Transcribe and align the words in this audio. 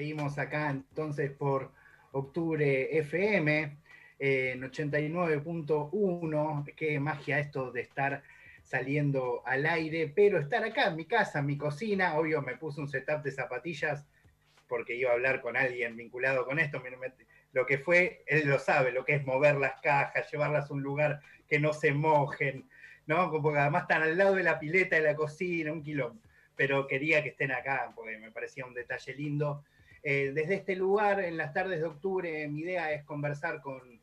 Seguimos 0.00 0.38
acá 0.38 0.70
entonces 0.70 1.30
por 1.30 1.72
Octubre 2.12 2.98
FM 3.00 3.76
en 4.18 4.62
89.1. 4.62 6.74
Qué 6.74 6.98
magia 6.98 7.38
esto 7.38 7.70
de 7.70 7.82
estar 7.82 8.22
saliendo 8.62 9.42
al 9.44 9.66
aire, 9.66 10.10
pero 10.16 10.38
estar 10.38 10.64
acá 10.64 10.86
en 10.86 10.96
mi 10.96 11.04
casa, 11.04 11.40
en 11.40 11.46
mi 11.46 11.58
cocina. 11.58 12.14
Obvio, 12.14 12.40
me 12.40 12.56
puse 12.56 12.80
un 12.80 12.88
setup 12.88 13.22
de 13.22 13.30
zapatillas 13.30 14.06
porque 14.66 14.94
iba 14.94 15.10
a 15.10 15.12
hablar 15.12 15.42
con 15.42 15.54
alguien 15.54 15.98
vinculado 15.98 16.46
con 16.46 16.58
esto. 16.58 16.82
Lo 17.52 17.66
que 17.66 17.76
fue, 17.76 18.24
él 18.26 18.48
lo 18.48 18.58
sabe, 18.58 18.92
lo 18.92 19.04
que 19.04 19.16
es 19.16 19.26
mover 19.26 19.56
las 19.56 19.82
cajas, 19.82 20.32
llevarlas 20.32 20.70
a 20.70 20.72
un 20.72 20.82
lugar 20.82 21.20
que 21.46 21.60
no 21.60 21.74
se 21.74 21.92
mojen, 21.92 22.70
¿no? 23.06 23.30
Porque 23.30 23.58
además 23.58 23.82
están 23.82 24.00
al 24.00 24.16
lado 24.16 24.36
de 24.36 24.44
la 24.44 24.58
pileta 24.58 24.96
de 24.96 25.02
la 25.02 25.14
cocina, 25.14 25.70
un 25.70 25.82
quilombo. 25.82 26.22
Pero 26.56 26.86
quería 26.86 27.22
que 27.22 27.28
estén 27.28 27.52
acá 27.52 27.92
porque 27.94 28.16
me 28.16 28.30
parecía 28.30 28.64
un 28.64 28.72
detalle 28.72 29.14
lindo. 29.14 29.62
Eh, 30.02 30.32
desde 30.34 30.54
este 30.54 30.76
lugar, 30.76 31.20
en 31.20 31.36
las 31.36 31.52
tardes 31.52 31.80
de 31.80 31.86
octubre, 31.86 32.48
mi 32.48 32.60
idea 32.60 32.92
es 32.92 33.04
conversar 33.04 33.60
con 33.60 34.00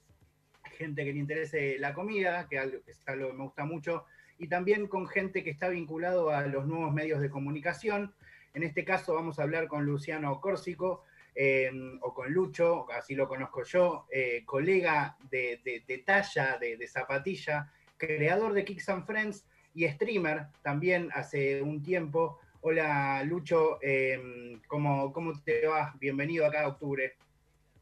gente 0.77 1.03
que 1.03 1.13
le 1.13 1.19
interese 1.19 1.77
la 1.79 1.93
comida, 1.93 2.47
que 2.47 2.57
es 2.57 3.07
algo 3.07 3.27
que 3.27 3.33
me 3.33 3.43
gusta 3.43 3.65
mucho, 3.65 4.05
y 4.37 4.47
también 4.47 4.87
con 4.87 5.07
gente 5.07 5.43
que 5.43 5.49
está 5.49 5.69
vinculado 5.69 6.29
a 6.29 6.45
los 6.45 6.67
nuevos 6.67 6.93
medios 6.93 7.19
de 7.19 7.29
comunicación. 7.29 8.13
En 8.53 8.63
este 8.63 8.85
caso 8.85 9.15
vamos 9.15 9.39
a 9.39 9.43
hablar 9.43 9.67
con 9.67 9.85
Luciano 9.85 10.39
Córsico, 10.39 11.03
eh, 11.39 11.69
o 12.01 12.15
con 12.15 12.33
Lucho, 12.33 12.91
así 12.91 13.13
lo 13.13 13.27
conozco 13.27 13.63
yo, 13.63 14.07
eh, 14.11 14.43
colega 14.43 15.15
de, 15.29 15.61
talla, 16.03 16.57
de, 16.59 16.87
zapatilla, 16.87 17.71
creador 17.95 18.53
de 18.53 18.65
Kicks 18.65 18.89
and 18.89 19.05
Friends 19.05 19.45
y 19.75 19.87
streamer 19.87 20.47
también 20.63 21.09
hace 21.13 21.61
un 21.61 21.83
tiempo. 21.83 22.39
Hola 22.61 23.23
Lucho, 23.23 23.77
em, 23.81 24.59
¿cómo, 24.67 25.13
te 25.45 25.67
va? 25.67 25.93
Bienvenido 25.99 26.45
acá 26.45 26.63
a 26.63 26.67
octubre. 26.69 27.15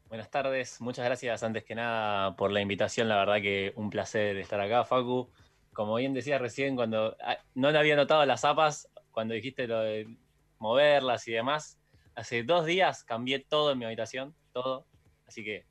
Buenas 0.10 0.30
tardes, 0.30 0.82
muchas 0.82 1.06
gracias 1.06 1.44
antes 1.44 1.64
que 1.64 1.76
nada 1.76 2.36
por 2.36 2.52
la 2.52 2.60
invitación, 2.60 3.08
la 3.08 3.16
verdad 3.16 3.42
que 3.42 3.72
un 3.78 3.90
placer 3.90 4.36
estar 4.38 4.60
acá, 4.60 4.84
Facu. 4.84 5.32
Como 5.74 5.96
bien 5.96 6.14
decía 6.14 6.38
recién, 6.40 6.76
cuando 6.76 7.16
ah, 7.22 7.38
no 7.54 7.72
le 7.72 7.80
había 7.80 7.96
notado 7.96 8.26
las 8.26 8.42
zapas, 8.42 8.90
cuando 9.12 9.34
dijiste 9.34 9.66
lo 9.66 9.80
de 9.80 10.18
moverlas 10.60 11.26
y 11.30 11.32
demás, 11.32 11.80
hace 12.14 12.44
dos 12.44 12.66
días 12.66 13.04
cambié 13.06 13.40
todo 13.40 13.72
en 13.72 13.80
mi 13.80 13.86
habitación, 13.86 14.36
todo, 14.52 14.86
así 15.26 15.44
que 15.44 15.66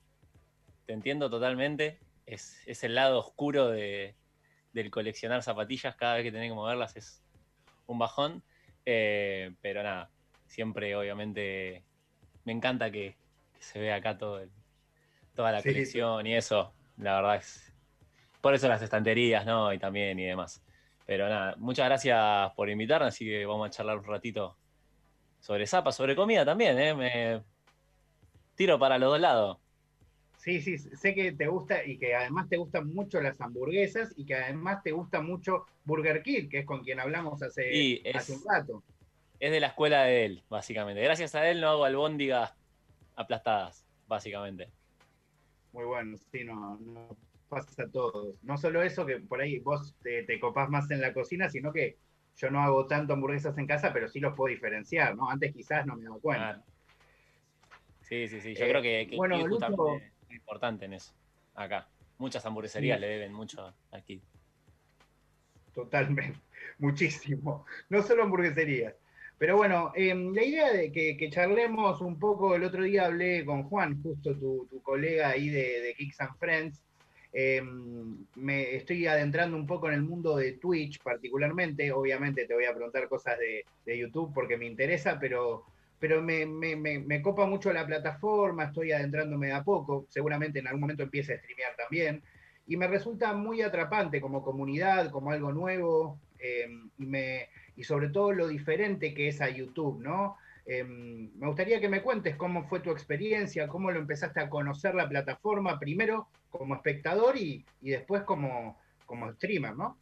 te 0.86 0.94
entiendo 0.94 1.28
totalmente, 1.28 2.00
es, 2.26 2.82
el 2.82 2.94
lado 2.94 3.18
oscuro 3.18 3.68
de, 3.68 4.16
del 4.72 4.90
coleccionar 4.90 5.42
zapatillas, 5.42 5.94
cada 5.94 6.16
vez 6.16 6.24
que 6.24 6.32
tenés 6.32 6.50
que 6.50 6.54
moverlas 6.54 6.96
es 6.96 7.22
un 7.86 7.98
bajón. 7.98 8.42
Eh, 8.86 9.52
pero 9.60 9.82
nada, 9.82 10.10
siempre 10.46 10.94
obviamente 10.96 11.82
me 12.44 12.52
encanta 12.52 12.90
que, 12.90 13.16
se 13.58 13.80
vea 13.80 13.96
acá 13.96 14.18
todo 14.18 14.42
toda 15.34 15.52
la 15.52 15.62
colección 15.62 16.26
y 16.26 16.36
eso, 16.36 16.72
la 16.98 17.16
verdad 17.16 17.36
es... 17.36 17.72
Por 18.40 18.54
eso 18.54 18.68
las 18.68 18.82
estanterías, 18.82 19.46
¿no? 19.46 19.72
Y 19.72 19.78
también 19.78 20.18
y 20.18 20.24
demás. 20.24 20.62
Pero 21.06 21.28
nada, 21.28 21.54
muchas 21.56 21.86
gracias 21.86 22.52
por 22.54 22.68
invitarme, 22.68 23.08
así 23.08 23.24
que 23.24 23.46
vamos 23.46 23.66
a 23.66 23.70
charlar 23.70 23.98
un 23.98 24.04
ratito 24.04 24.56
sobre 25.40 25.66
zapas, 25.66 25.96
sobre 25.96 26.14
comida 26.14 26.44
también, 26.44 26.78
¿eh? 26.78 26.94
Me 26.94 27.42
tiro 28.54 28.78
para 28.78 28.98
los 28.98 29.12
dos 29.12 29.20
lados. 29.20 29.58
Sí, 30.44 30.60
sí, 30.60 30.76
sé 30.76 31.14
que 31.14 31.32
te 31.32 31.46
gusta 31.46 31.82
y 31.86 31.96
que 31.96 32.14
además 32.14 32.50
te 32.50 32.58
gustan 32.58 32.86
mucho 32.92 33.18
las 33.22 33.40
hamburguesas 33.40 34.12
y 34.14 34.26
que 34.26 34.34
además 34.34 34.82
te 34.82 34.92
gusta 34.92 35.22
mucho 35.22 35.64
Burger 35.86 36.22
King, 36.22 36.50
que 36.50 36.58
es 36.58 36.66
con 36.66 36.84
quien 36.84 37.00
hablamos 37.00 37.42
hace, 37.42 38.02
hace 38.14 38.34
un 38.34 38.42
rato. 38.44 38.82
Es 39.40 39.50
de 39.50 39.58
la 39.58 39.68
escuela 39.68 40.04
de 40.04 40.26
él, 40.26 40.42
básicamente. 40.50 41.00
Gracias 41.00 41.34
a 41.34 41.48
él 41.48 41.62
no 41.62 41.70
hago 41.70 41.86
albóndigas 41.86 42.52
aplastadas, 43.16 43.86
básicamente. 44.06 44.68
Muy 45.72 45.86
bueno, 45.86 46.18
sí, 46.30 46.44
no, 46.44 46.76
no 46.78 47.16
pasa 47.48 47.84
a 47.84 47.88
todos. 47.88 48.36
No 48.44 48.58
solo 48.58 48.82
eso, 48.82 49.06
que 49.06 49.20
por 49.20 49.40
ahí 49.40 49.60
vos 49.60 49.94
te, 50.02 50.24
te 50.24 50.38
copás 50.38 50.68
más 50.68 50.90
en 50.90 51.00
la 51.00 51.14
cocina, 51.14 51.48
sino 51.48 51.72
que 51.72 51.96
yo 52.36 52.50
no 52.50 52.60
hago 52.60 52.86
tanto 52.86 53.14
hamburguesas 53.14 53.56
en 53.56 53.66
casa, 53.66 53.94
pero 53.94 54.08
sí 54.08 54.20
los 54.20 54.36
puedo 54.36 54.52
diferenciar, 54.52 55.16
¿no? 55.16 55.30
Antes 55.30 55.54
quizás 55.54 55.86
no 55.86 55.96
me 55.96 56.04
daba 56.04 56.18
cuenta. 56.18 56.62
Sí, 58.02 58.28
sí, 58.28 58.42
sí. 58.42 58.54
Yo 58.54 58.68
creo 58.68 58.82
que, 58.82 59.06
que 59.08 59.16
bueno, 59.16 59.38
importante 60.34 60.84
en 60.84 60.94
eso, 60.94 61.12
acá. 61.54 61.88
Muchas 62.18 62.44
hamburgueserías 62.46 63.00
le 63.00 63.08
deben 63.08 63.32
mucho 63.32 63.74
aquí. 63.90 64.22
Totalmente, 65.74 66.38
muchísimo. 66.78 67.66
No 67.88 68.02
solo 68.02 68.22
hamburgueserías. 68.22 68.94
Pero 69.36 69.56
bueno, 69.56 69.92
em, 69.96 70.32
la 70.32 70.44
idea 70.44 70.72
de 70.72 70.92
que, 70.92 71.28
charlemos 71.30 72.00
un 72.00 72.18
poco, 72.18 72.54
el 72.54 72.62
otro 72.64 72.84
día 72.84 73.06
hablé 73.06 73.44
con 73.44 73.64
Juan, 73.64 74.00
justo 74.02 74.34
tu, 74.36 74.68
colega 74.82 75.30
ahí 75.30 75.48
de, 75.48 75.80
de, 75.80 75.94
Kicks 75.94 76.20
and 76.20 76.38
Friends. 76.38 76.80
Em, 77.32 78.24
me 78.36 78.76
estoy 78.76 79.08
adentrando 79.08 79.56
un 79.56 79.66
poco 79.66 79.88
en 79.88 79.94
el 79.94 80.02
mundo 80.02 80.36
de 80.36 80.52
Twitch 80.52 81.00
particularmente. 81.02 81.90
Obviamente 81.90 82.46
te 82.46 82.54
voy 82.54 82.64
a 82.64 82.72
preguntar 82.72 83.08
cosas 83.08 83.36
de, 83.40 83.64
de 83.84 83.98
YouTube 83.98 84.32
porque 84.32 84.56
me 84.56 84.66
interesa, 84.66 85.18
pero 85.18 85.64
pero 85.98 86.22
me, 86.22 86.44
me, 86.46 86.76
me, 86.76 87.22
copa 87.22 87.46
mucho 87.46 87.72
la 87.72 87.86
plataforma, 87.86 88.64
estoy 88.64 88.92
adentrándome 88.92 89.48
de 89.48 89.52
a 89.52 89.64
poco, 89.64 90.06
seguramente 90.08 90.58
en 90.58 90.66
algún 90.66 90.82
momento 90.82 91.02
empiece 91.02 91.34
a 91.34 91.38
streamear 91.38 91.76
también, 91.76 92.22
y 92.66 92.76
me 92.76 92.86
resulta 92.86 93.32
muy 93.32 93.62
atrapante 93.62 94.20
como 94.20 94.42
comunidad, 94.42 95.10
como 95.10 95.30
algo 95.30 95.52
nuevo, 95.52 96.18
eh, 96.38 96.68
y, 96.98 97.06
me, 97.06 97.48
y 97.76 97.84
sobre 97.84 98.08
todo 98.08 98.32
lo 98.32 98.48
diferente 98.48 99.14
que 99.14 99.28
es 99.28 99.40
a 99.40 99.48
YouTube, 99.48 100.02
¿no? 100.02 100.36
Eh, 100.66 100.82
me 100.82 101.46
gustaría 101.46 101.80
que 101.80 101.88
me 101.88 102.02
cuentes 102.02 102.36
cómo 102.36 102.64
fue 102.64 102.80
tu 102.80 102.90
experiencia, 102.90 103.68
cómo 103.68 103.90
lo 103.90 103.98
empezaste 103.98 104.40
a 104.40 104.48
conocer 104.48 104.94
la 104.94 105.08
plataforma, 105.08 105.78
primero 105.78 106.28
como 106.50 106.74
espectador 106.74 107.36
y, 107.36 107.64
y 107.82 107.90
después 107.90 108.22
como, 108.22 108.78
como 109.04 109.30
streamer, 109.32 109.76
¿no? 109.76 109.98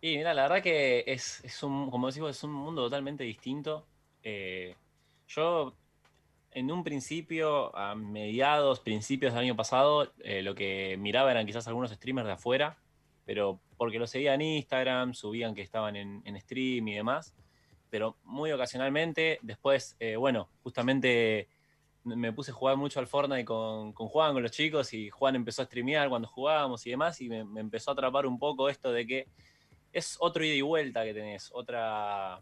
Y 0.00 0.16
mira, 0.18 0.32
la 0.32 0.42
verdad 0.42 0.62
que 0.62 1.04
es, 1.06 1.42
es 1.44 1.62
un, 1.62 1.90
como 1.90 2.06
decimos, 2.06 2.30
es 2.30 2.44
un 2.44 2.52
mundo 2.52 2.82
totalmente 2.84 3.24
distinto. 3.24 3.86
Eh, 4.22 4.74
yo, 5.28 5.76
en 6.50 6.70
un 6.70 6.82
principio, 6.82 7.76
a 7.76 7.94
mediados, 7.94 8.80
principios 8.80 9.34
del 9.34 9.44
año 9.44 9.56
pasado, 9.56 10.12
eh, 10.24 10.42
lo 10.42 10.54
que 10.54 10.96
miraba 10.98 11.30
eran 11.30 11.46
quizás 11.46 11.68
algunos 11.68 11.90
streamers 11.90 12.26
de 12.26 12.32
afuera, 12.32 12.78
pero 13.24 13.60
porque 13.76 13.98
lo 13.98 14.06
seguía 14.06 14.34
en 14.34 14.42
Instagram, 14.42 15.14
subían 15.14 15.54
que 15.54 15.62
estaban 15.62 15.96
en, 15.96 16.40
stream 16.40 16.88
y 16.88 16.94
demás, 16.94 17.34
pero 17.90 18.16
muy 18.24 18.50
ocasionalmente. 18.52 19.38
Después, 19.42 19.96
eh, 20.00 20.16
bueno, 20.16 20.48
justamente 20.62 21.48
me 22.04 22.32
puse 22.32 22.50
a 22.50 22.54
jugar 22.54 22.78
mucho 22.78 23.00
al 23.00 23.06
Fortnite 23.06 23.44
con, 23.44 23.92
con, 23.92 24.08
Juan, 24.08 24.32
con 24.32 24.42
los 24.42 24.50
chicos, 24.50 24.94
y 24.94 25.10
Juan 25.10 25.36
empezó 25.36 25.60
a 25.62 25.66
streamear 25.66 26.08
cuando 26.08 26.26
jugábamos 26.26 26.86
y 26.86 26.90
demás, 26.90 27.20
y 27.20 27.28
me, 27.28 27.44
me 27.44 27.60
empezó 27.60 27.90
a 27.90 27.92
atrapar 27.92 28.24
un 28.26 28.38
poco 28.38 28.70
esto 28.70 28.90
de 28.92 29.06
que 29.06 29.26
es 29.92 30.16
otro 30.20 30.42
ida 30.42 30.54
y 30.54 30.62
vuelta 30.62 31.04
que 31.04 31.12
tenés, 31.12 31.50
otra 31.52 32.40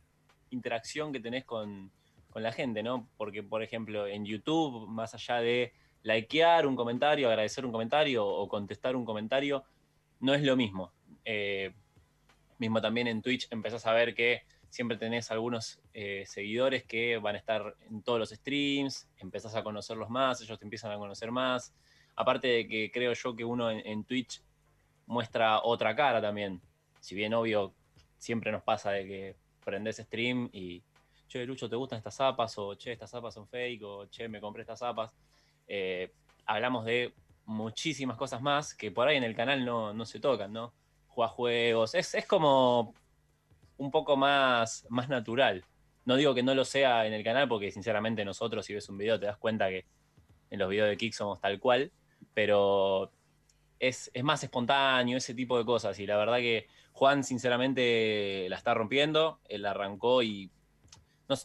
interacción 0.50 1.12
que 1.12 1.20
tenés 1.20 1.44
con, 1.44 1.90
con 2.36 2.42
la 2.42 2.52
gente, 2.52 2.82
¿no? 2.82 3.08
Porque, 3.16 3.42
por 3.42 3.62
ejemplo, 3.62 4.06
en 4.06 4.26
YouTube, 4.26 4.86
más 4.88 5.14
allá 5.14 5.36
de 5.36 5.72
likear 6.02 6.66
un 6.66 6.76
comentario, 6.76 7.30
agradecer 7.30 7.64
un 7.64 7.72
comentario 7.72 8.26
o 8.26 8.46
contestar 8.46 8.94
un 8.94 9.06
comentario, 9.06 9.64
no 10.20 10.34
es 10.34 10.42
lo 10.42 10.54
mismo. 10.54 10.92
Eh, 11.24 11.72
mismo 12.58 12.82
también 12.82 13.06
en 13.06 13.22
Twitch 13.22 13.48
empezás 13.50 13.86
a 13.86 13.94
ver 13.94 14.14
que 14.14 14.42
siempre 14.68 14.98
tenés 14.98 15.30
algunos 15.30 15.80
eh, 15.94 16.24
seguidores 16.26 16.84
que 16.84 17.16
van 17.16 17.36
a 17.36 17.38
estar 17.38 17.74
en 17.88 18.02
todos 18.02 18.18
los 18.18 18.28
streams, 18.28 19.08
empezás 19.16 19.54
a 19.54 19.62
conocerlos 19.62 20.10
más, 20.10 20.38
ellos 20.42 20.58
te 20.58 20.66
empiezan 20.66 20.92
a 20.92 20.98
conocer 20.98 21.32
más. 21.32 21.74
Aparte 22.16 22.48
de 22.48 22.68
que 22.68 22.90
creo 22.90 23.14
yo 23.14 23.34
que 23.34 23.46
uno 23.46 23.70
en 23.70 24.04
Twitch 24.04 24.42
muestra 25.06 25.62
otra 25.62 25.96
cara 25.96 26.20
también. 26.20 26.60
Si 27.00 27.14
bien 27.14 27.32
obvio, 27.32 27.72
siempre 28.18 28.52
nos 28.52 28.62
pasa 28.62 28.90
de 28.90 29.06
que 29.06 29.36
prendes 29.64 29.96
stream 29.96 30.50
y 30.52 30.82
che, 31.26 31.44
Lucho, 31.44 31.68
¿te 31.68 31.76
gustan 31.76 31.98
estas 31.98 32.16
zapas? 32.16 32.56
O 32.58 32.74
che, 32.76 32.92
estas 32.92 33.10
zapas 33.10 33.34
son 33.34 33.46
fake, 33.46 33.82
o 33.84 34.08
che, 34.08 34.28
me 34.28 34.40
compré 34.40 34.62
estas 34.62 34.78
zapas. 34.78 35.12
Eh, 35.66 36.12
hablamos 36.46 36.84
de 36.84 37.14
muchísimas 37.44 38.16
cosas 38.16 38.42
más 38.42 38.74
que 38.74 38.90
por 38.90 39.08
ahí 39.08 39.16
en 39.16 39.24
el 39.24 39.34
canal 39.34 39.64
no, 39.64 40.04
se 40.04 40.20
tocan, 40.20 40.52
¿no? 40.52 40.74
Juega 41.08 41.30
juegos, 41.30 41.94
es, 41.94 42.14
como 42.26 42.94
un 43.78 43.90
poco 43.90 44.16
más, 44.16 44.86
más 44.88 45.08
natural. 45.08 45.64
No 46.04 46.16
digo 46.16 46.34
que 46.34 46.42
no 46.42 46.54
lo 46.54 46.64
sea 46.64 47.06
en 47.06 47.12
el 47.12 47.24
canal, 47.24 47.48
porque 47.48 47.70
sinceramente 47.70 48.24
nosotros, 48.24 48.64
si 48.64 48.74
ves 48.74 48.88
un 48.88 48.98
video, 48.98 49.18
te 49.18 49.26
das 49.26 49.38
cuenta 49.38 49.68
que 49.68 49.86
en 50.50 50.58
los 50.58 50.68
videos 50.68 50.88
de 50.88 50.96
Kik 50.96 51.12
somos 51.12 51.40
tal 51.40 51.58
cual, 51.58 51.90
pero 52.32 53.10
es, 53.78 54.10
es, 54.14 54.22
más 54.22 54.42
espontáneo, 54.44 55.18
ese 55.18 55.34
tipo 55.34 55.58
de 55.58 55.64
cosas. 55.64 55.98
Y 55.98 56.06
la 56.06 56.16
verdad 56.16 56.38
que 56.38 56.68
Juan, 56.92 57.24
sinceramente, 57.24 58.46
la 58.48 58.56
está 58.56 58.72
rompiendo. 58.74 59.40
Él 59.48 59.66
arrancó 59.66 60.22
y 60.22 60.50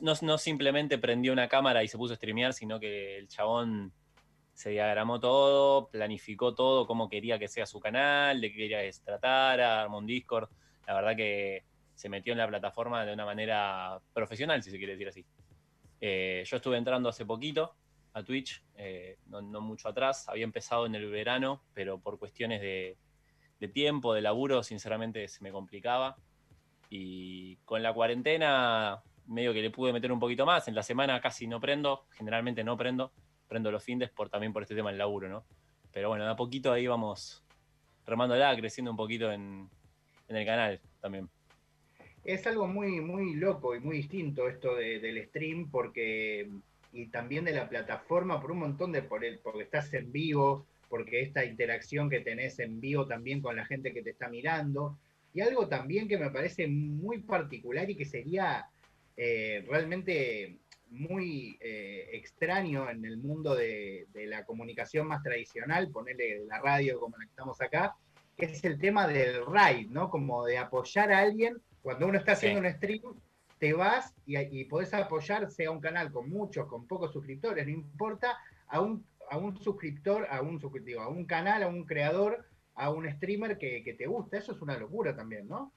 no, 0.01 0.37
simplemente 0.37 0.97
prendió 0.97 1.33
una 1.33 1.47
cámara 1.47 1.83
y 1.83 1.87
se 1.87 1.97
puso 1.97 2.13
a 2.13 2.17
streamear, 2.17 2.53
sino 2.53 2.79
que 2.79 3.17
el 3.17 3.27
chabón 3.27 3.91
se 4.53 4.69
diagramó 4.69 5.19
todo, 5.19 5.89
planificó 5.89 6.53
todo, 6.53 6.85
cómo 6.85 7.09
quería 7.09 7.39
que 7.39 7.47
sea 7.47 7.65
su 7.65 7.79
canal, 7.79 8.41
de 8.41 8.51
qué 8.51 8.57
quería 8.57 8.81
que 8.81 8.93
se 8.93 9.03
tratara, 9.03 9.81
armó 9.81 9.97
un 9.97 10.05
Discord. 10.05 10.49
La 10.85 10.93
verdad 10.93 11.15
que 11.15 11.63
se 11.95 12.09
metió 12.09 12.33
en 12.33 12.39
la 12.39 12.47
plataforma 12.47 13.05
de 13.05 13.13
una 13.13 13.25
manera 13.25 13.99
profesional, 14.13 14.61
si 14.63 14.71
se 14.71 14.77
quiere 14.77 14.93
decir 14.93 15.07
así. 15.07 15.25
Eh, 15.99 16.43
yo 16.45 16.57
estuve 16.57 16.77
entrando 16.77 17.09
hace 17.09 17.25
poquito 17.25 17.75
a 18.13 18.23
Twitch, 18.23 18.63
eh, 18.75 19.17
no, 19.27 19.61
mucho 19.61 19.87
atrás, 19.87 20.27
había 20.27 20.43
empezado 20.43 20.85
en 20.85 20.95
el 20.95 21.09
verano, 21.09 21.63
pero 21.73 21.99
por 21.99 22.19
cuestiones 22.19 22.61
de, 22.61 22.97
tiempo, 23.73 24.13
de 24.13 24.21
laburo, 24.21 24.63
sinceramente 24.63 25.27
se 25.27 25.43
me 25.43 25.51
complicaba. 25.51 26.17
Y 26.89 27.57
con 27.57 27.83
la 27.83 27.93
cuarentena, 27.93 29.01
medio 29.27 29.53
que 29.53 29.61
le 29.61 29.69
pude 29.69 29.93
meter 29.93 30.11
un 30.11 30.19
poquito 30.19 30.45
más. 30.45 30.67
En 30.67 30.75
la 30.75 30.83
semana 30.83 31.19
casi 31.21 31.47
no 31.47 31.59
prendo, 31.59 32.05
generalmente 32.11 32.63
no 32.63 32.77
prendo, 32.77 33.11
prendo 33.47 33.71
los 33.71 33.83
fines 33.83 34.09
por, 34.09 34.29
también 34.29 34.53
por 34.53 34.63
este 34.63 34.75
tema 34.75 34.89
del 34.89 34.97
laburo, 34.97 35.29
¿no? 35.29 35.45
Pero 35.91 36.09
bueno, 36.09 36.23
de 36.25 36.31
a 36.31 36.35
poquito 36.35 36.71
ahí 36.71 36.87
vamos 36.87 37.43
remándola, 38.05 38.55
creciendo 38.55 38.91
un 38.91 38.97
poquito 38.97 39.31
en, 39.31 39.69
el 40.27 40.45
canal 40.45 40.79
también. 41.01 41.29
Es 42.23 42.45
algo 42.47 42.67
muy, 42.67 43.01
muy 43.01 43.33
loco 43.35 43.75
y 43.75 43.79
muy 43.79 43.97
distinto 43.97 44.47
esto 44.47 44.75
del 44.75 45.25
stream, 45.27 45.69
porque 45.69 46.49
y 46.93 47.07
también 47.07 47.45
de 47.45 47.53
la 47.53 47.69
plataforma 47.69 48.41
por 48.41 48.51
un 48.51 48.59
montón 48.59 48.91
de 48.91 49.01
por 49.01 49.23
el, 49.23 49.39
porque 49.39 49.63
estás 49.63 49.93
en 49.93 50.11
vivo, 50.11 50.65
porque 50.89 51.21
esta 51.21 51.45
interacción 51.45 52.09
que 52.09 52.19
tenés 52.19 52.59
en 52.59 52.81
vivo 52.81 53.07
también 53.07 53.41
con 53.41 53.55
la 53.55 53.65
gente 53.65 53.93
que 53.93 54.01
te 54.01 54.09
está 54.11 54.27
mirando. 54.27 54.97
Y 55.33 55.41
algo 55.41 55.67
también 55.67 56.09
que 56.09 56.17
me 56.17 56.29
parece 56.29 56.67
muy 56.67 57.19
particular 57.19 57.89
y 57.89 57.95
que 57.95 58.05
sería 58.05 58.67
eh, 59.23 59.63
realmente 59.69 60.57
muy 60.89 61.55
eh, 61.61 62.09
extraño 62.13 62.89
en 62.89 63.05
el 63.05 63.17
mundo 63.17 63.53
de, 63.53 64.07
la 64.15 64.43
comunicación 64.45 65.05
más 65.05 65.21
tradicional, 65.21 65.91
ponerle 65.91 66.43
la 66.47 66.59
radio 66.59 66.99
como 66.99 67.15
la 67.17 67.25
que 67.25 67.29
estamos 67.29 67.61
acá, 67.61 67.95
que 68.35 68.45
es 68.45 68.63
el 68.63 68.79
tema 68.79 69.07
del 69.07 69.45
raid, 69.45 69.91
¿no? 69.91 70.09
Como 70.09 70.43
de 70.43 70.57
apoyar 70.57 71.11
a 71.11 71.19
alguien. 71.19 71.61
Cuando 71.83 72.07
uno 72.07 72.17
está 72.17 72.31
haciendo 72.31 72.61
un 72.61 72.73
stream, 72.73 73.03
te 73.59 73.73
vas 73.73 74.11
y, 74.25 74.65
podés 74.65 74.91
apoyar, 74.95 75.51
sea 75.51 75.69
un 75.69 75.81
canal 75.81 76.11
con 76.11 76.27
muchos, 76.27 76.65
con 76.65 76.87
pocos 76.87 77.13
suscriptores, 77.13 77.63
no 77.67 77.73
importa, 77.73 78.39
a 78.69 78.81
un, 78.81 79.05
a 79.29 79.37
un 79.37 79.55
suscriptor, 79.55 80.25
a 80.31 80.41
un, 80.41 80.59
a 80.99 81.07
un 81.07 81.25
canal, 81.25 81.61
a 81.61 81.67
un 81.67 81.85
creador, 81.85 82.43
a 82.73 82.89
un 82.89 83.07
streamer 83.07 83.59
que, 83.59 83.83
que 83.83 83.93
te 83.93 84.07
gusta. 84.07 84.39
Eso 84.39 84.53
es 84.53 84.61
una 84.63 84.79
locura 84.79 85.15
también, 85.15 85.47
¿no? 85.47 85.71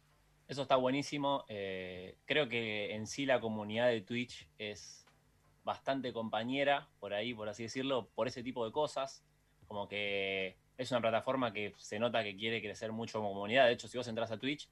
Eso 0.46 0.62
está 0.62 0.76
buenísimo. 0.76 1.44
Eh, 1.48 2.16
creo 2.26 2.48
que 2.48 2.94
en 2.94 3.06
sí 3.06 3.24
la 3.24 3.40
comunidad 3.40 3.88
de 3.88 4.02
Twitch 4.02 4.46
es 4.58 5.06
bastante 5.64 6.12
compañera, 6.12 6.88
por 7.00 7.14
ahí, 7.14 7.32
por 7.32 7.48
así 7.48 7.62
decirlo, 7.62 8.08
por 8.14 8.28
ese 8.28 8.42
tipo 8.42 8.64
de 8.64 8.72
cosas. 8.72 9.24
Como 9.66 9.88
que 9.88 10.56
es 10.76 10.90
una 10.90 11.00
plataforma 11.00 11.52
que 11.52 11.72
se 11.78 11.98
nota 11.98 12.22
que 12.22 12.36
quiere 12.36 12.60
crecer 12.60 12.92
mucho 12.92 13.18
como 13.18 13.32
comunidad. 13.32 13.66
De 13.66 13.72
hecho, 13.72 13.88
si 13.88 13.96
vos 13.96 14.06
entras 14.06 14.30
a 14.30 14.38
Twitch, 14.38 14.68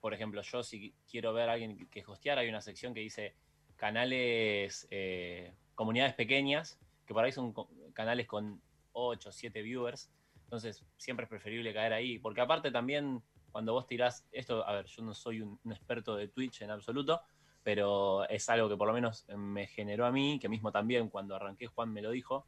por 0.00 0.14
ejemplo, 0.14 0.40
yo 0.42 0.62
si 0.62 0.94
quiero 1.10 1.32
ver 1.32 1.48
a 1.48 1.54
alguien 1.54 1.88
que 1.88 2.04
hostear, 2.06 2.38
hay 2.38 2.48
una 2.48 2.60
sección 2.60 2.94
que 2.94 3.00
dice 3.00 3.34
canales, 3.76 4.86
eh, 4.90 5.52
comunidades 5.74 6.14
pequeñas, 6.14 6.78
que 7.06 7.14
por 7.14 7.24
ahí 7.24 7.32
son 7.32 7.52
canales 7.92 8.28
con 8.28 8.62
8, 8.92 9.32
7 9.32 9.62
viewers. 9.62 10.12
Entonces, 10.44 10.84
siempre 10.96 11.24
es 11.24 11.28
preferible 11.28 11.74
caer 11.74 11.92
ahí, 11.92 12.20
porque 12.20 12.40
aparte 12.40 12.70
también 12.70 13.22
cuando 13.58 13.72
vos 13.72 13.88
tirás, 13.88 14.24
esto, 14.30 14.64
a 14.64 14.72
ver, 14.72 14.86
yo 14.86 15.02
no 15.02 15.12
soy 15.12 15.42
un, 15.42 15.58
experto 15.68 16.14
de 16.14 16.28
Twitch 16.28 16.62
en 16.62 16.70
absoluto, 16.70 17.22
pero 17.64 18.24
es 18.28 18.48
algo 18.48 18.68
que 18.68 18.76
por 18.76 18.86
lo 18.86 18.94
menos 18.94 19.26
me 19.36 19.66
generó 19.66 20.06
a 20.06 20.12
mí, 20.12 20.38
que 20.40 20.48
mismo 20.48 20.70
también 20.70 21.08
cuando 21.08 21.34
arranqué 21.34 21.66
Juan 21.66 21.92
me 21.92 22.00
lo 22.00 22.12
dijo, 22.12 22.46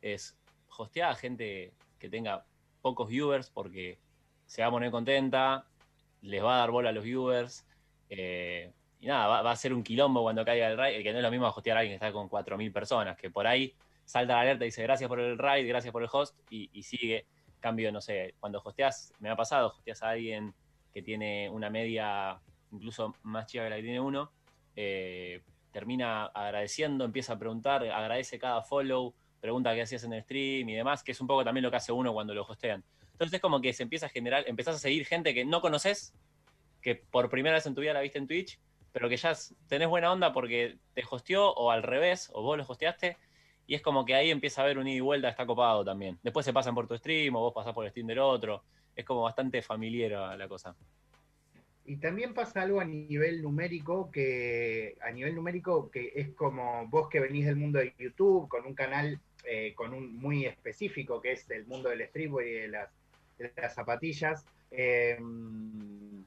es 0.00 0.38
hostear 0.78 1.10
a 1.10 1.14
gente 1.16 1.74
que 1.98 2.08
tenga 2.08 2.46
pocos 2.80 3.08
viewers 3.08 3.50
porque 3.50 3.98
se 4.46 4.62
va 4.62 4.68
a 4.68 4.70
poner 4.70 4.92
contenta, 4.92 5.66
les 6.20 6.44
va 6.44 6.54
a 6.54 6.58
dar 6.58 6.70
bola 6.70 6.90
a 6.90 6.92
los 6.92 7.02
viewers, 7.02 7.66
eh, 8.08 8.72
y 9.00 9.08
nada, 9.08 9.42
va, 9.42 9.50
a 9.50 9.56
ser 9.56 9.74
un 9.74 9.82
quilombo 9.82 10.22
cuando 10.22 10.44
caiga 10.44 10.70
el 10.70 10.78
raid, 10.78 11.02
que 11.02 11.10
no 11.10 11.18
es 11.18 11.24
lo 11.24 11.30
mismo 11.32 11.48
hostear 11.48 11.76
a 11.76 11.80
alguien 11.80 11.98
que 11.98 12.06
está 12.06 12.12
con 12.12 12.30
4.000 12.30 12.72
personas, 12.72 13.16
que 13.16 13.32
por 13.32 13.48
ahí 13.48 13.74
salta 14.04 14.34
la 14.34 14.42
alerta 14.42 14.64
y 14.64 14.68
dice 14.68 14.84
gracias 14.84 15.08
por 15.08 15.18
el 15.18 15.36
raid, 15.38 15.66
gracias 15.66 15.90
por 15.90 16.04
el 16.04 16.08
host, 16.12 16.38
y 16.50 16.80
sigue 16.84 17.26
Cambio, 17.62 17.90
no 17.92 18.02
sé, 18.02 18.34
cuando 18.40 18.60
hosteas, 18.62 19.14
me 19.20 19.30
ha 19.30 19.36
pasado, 19.36 19.68
hosteas 19.68 20.02
a 20.02 20.10
alguien 20.10 20.52
que 20.92 21.00
tiene 21.00 21.48
una 21.48 21.70
media 21.70 22.38
incluso 22.72 23.14
más 23.22 23.46
chica 23.46 23.64
que 23.64 23.70
la 23.70 23.76
que 23.76 23.82
tiene 23.82 24.00
uno, 24.00 24.32
eh, 24.76 25.42
termina 25.70 26.26
agradeciendo, 26.26 27.04
empieza 27.04 27.34
a 27.34 27.38
preguntar, 27.38 27.84
agradece 27.84 28.38
cada 28.38 28.62
follow, 28.62 29.14
pregunta 29.40 29.74
qué 29.74 29.82
hacías 29.82 30.04
en 30.04 30.12
el 30.12 30.22
stream 30.22 30.68
y 30.68 30.74
demás, 30.74 31.02
que 31.02 31.12
es 31.12 31.20
un 31.20 31.26
poco 31.26 31.44
también 31.44 31.62
lo 31.62 31.70
que 31.70 31.76
hace 31.76 31.92
uno 31.92 32.12
cuando 32.12 32.34
lo 32.34 32.42
hostean. 32.42 32.84
Entonces 33.12 33.34
es 33.34 33.40
como 33.40 33.60
que 33.60 33.72
se 33.72 33.84
empieza 33.84 34.06
a 34.06 34.08
generar, 34.08 34.44
empezás 34.46 34.76
a 34.76 34.78
seguir 34.78 35.06
gente 35.06 35.32
que 35.32 35.44
no 35.44 35.60
conoces, 35.60 36.14
que 36.80 36.96
por 36.96 37.30
primera 37.30 37.54
vez 37.54 37.66
en 37.66 37.74
tu 37.74 37.80
vida 37.80 37.92
la 37.92 38.00
viste 38.00 38.18
en 38.18 38.26
Twitch, 38.26 38.58
pero 38.92 39.08
que 39.08 39.16
ya 39.16 39.32
tenés 39.68 39.88
buena 39.88 40.12
onda 40.12 40.32
porque 40.32 40.78
te 40.94 41.04
hosteó 41.08 41.52
o 41.52 41.70
al 41.70 41.82
revés, 41.82 42.30
o 42.34 42.42
vos 42.42 42.58
lo 42.58 42.64
hosteaste, 42.64 43.16
y 43.66 43.74
es 43.74 43.82
como 43.82 44.04
que 44.04 44.14
ahí 44.14 44.30
empieza 44.30 44.60
a 44.60 44.64
haber 44.64 44.78
un 44.78 44.88
ida 44.88 44.96
y 44.96 45.00
vuelta, 45.00 45.28
está 45.28 45.46
copado 45.46 45.84
también. 45.84 46.18
Después 46.22 46.44
se 46.44 46.52
pasan 46.52 46.74
por 46.74 46.86
tu 46.86 46.96
stream 46.96 47.34
o 47.36 47.40
vos 47.40 47.54
pasás 47.54 47.72
por 47.72 47.84
el 47.84 47.90
stream 47.90 48.08
del 48.08 48.18
otro. 48.18 48.62
Es 48.94 49.04
como 49.04 49.22
bastante 49.22 49.62
familiar 49.62 50.36
la 50.36 50.48
cosa. 50.48 50.74
Y 51.84 51.96
también 51.96 52.32
pasa 52.34 52.62
algo 52.62 52.80
a 52.80 52.84
nivel 52.84 53.42
numérico 53.42 54.10
que 54.10 54.96
a 55.02 55.10
nivel 55.10 55.34
numérico 55.34 55.90
que 55.90 56.12
es 56.14 56.30
como 56.30 56.86
vos 56.88 57.08
que 57.08 57.18
venís 57.18 57.46
del 57.46 57.56
mundo 57.56 57.80
de 57.80 57.92
YouTube 57.98 58.48
con 58.48 58.66
un 58.66 58.74
canal 58.74 59.18
eh, 59.44 59.74
con 59.74 59.92
un 59.92 60.16
muy 60.16 60.46
específico 60.46 61.20
que 61.20 61.32
es 61.32 61.50
el 61.50 61.66
mundo 61.66 61.88
del 61.88 62.06
streetwear 62.06 62.46
y 62.46 62.52
de 62.52 62.68
las, 62.68 62.88
las 63.56 63.74
zapatillas 63.74 64.44
em, 64.70 66.24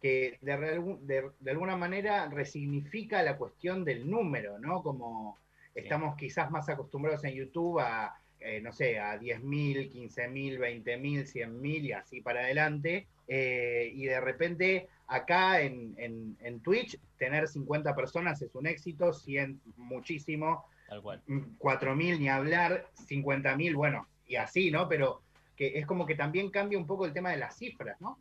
que 0.00 0.38
de, 0.40 1.30
de, 1.40 1.50
alguna 1.50 1.76
manera 1.76 2.28
resignifica 2.28 3.22
la 3.24 3.36
cuestión 3.36 3.84
del 3.84 4.08
número, 4.08 4.58
¿no? 4.60 4.82
Como 4.82 5.36
Estamos 5.74 6.16
quizás 6.16 6.50
más 6.50 6.68
acostumbrados 6.68 7.24
en 7.24 7.34
YouTube 7.34 7.80
a, 7.80 8.14
eh, 8.40 8.60
no 8.60 8.72
sé, 8.72 8.98
a 8.98 9.18
10.000, 9.18 9.92
15.000, 9.92 10.58
20.000, 10.58 11.24
100.000 11.24 11.82
y 11.82 11.92
así 11.92 12.20
para 12.20 12.40
adelante. 12.40 13.06
Eh, 13.28 13.92
y 13.94 14.06
de 14.06 14.20
repente 14.20 14.88
acá 15.06 15.60
en, 15.60 15.94
en, 15.98 16.60
Twitch 16.60 16.98
tener 17.16 17.46
50 17.46 17.94
personas 17.94 18.40
es 18.42 18.54
un 18.54 18.66
éxito, 18.66 19.12
100 19.12 19.60
muchísimo, 19.76 20.64
Tal 20.88 21.02
cual. 21.02 21.22
4.000 21.26 21.94
mm, 21.94 22.20
ni 22.20 22.28
hablar, 22.28 22.90
50.000, 23.08 23.76
bueno, 23.76 24.08
y 24.26 24.36
así, 24.36 24.70
¿no? 24.70 24.88
Pero 24.88 25.22
que 25.56 25.78
es 25.78 25.86
como 25.86 26.06
que 26.06 26.14
también 26.14 26.50
cambia 26.50 26.78
un 26.78 26.86
poco 26.86 27.06
el 27.06 27.12
tema 27.12 27.30
de 27.30 27.36
las 27.36 27.56
cifras, 27.56 28.00
¿no? 28.00 28.18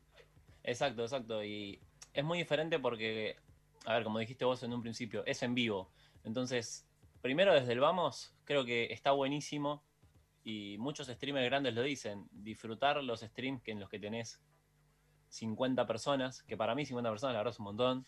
Exacto, 0.64 1.04
exacto. 1.04 1.44
Y 1.44 1.80
es 2.14 2.24
muy 2.24 2.40
diferente 2.40 2.80
porque, 2.80 3.36
a 3.86 3.94
ver, 3.94 4.04
como 4.04 4.20
dijiste 4.20 4.46
vos 4.46 4.62
en 4.64 4.74
un 4.74 4.82
principio, 4.82 5.26
es 5.26 5.42
en 5.44 5.56
vivo. 5.56 5.90
Entonces, 6.24 6.89
primero 7.22 7.54
desde 7.54 7.74
el 7.74 7.80
vamos, 7.80 8.36
creo 8.46 8.66
que 8.66 8.92
está 8.92 9.12
buenísimo 9.12 9.84
y 10.44 10.78
muchos 10.80 11.08
streamers 11.08 11.46
grandes 11.46 11.74
lo 11.74 11.82
dicen, 11.82 12.28
disfrutar 12.32 13.04
los 13.04 13.22
streams 13.22 13.62
que 13.62 13.72
en 13.72 13.80
los 13.80 13.90
que 13.90 14.00
tenés 14.00 14.42
50 15.30 15.86
personas, 15.86 16.44
que 16.44 16.58
para 16.58 16.76
mí 16.76 16.86
50 16.86 17.10
personas 17.10 17.34
la 17.34 17.40
verdad 17.40 17.54
es 17.54 17.60
un 17.60 17.66
montón, 17.66 18.06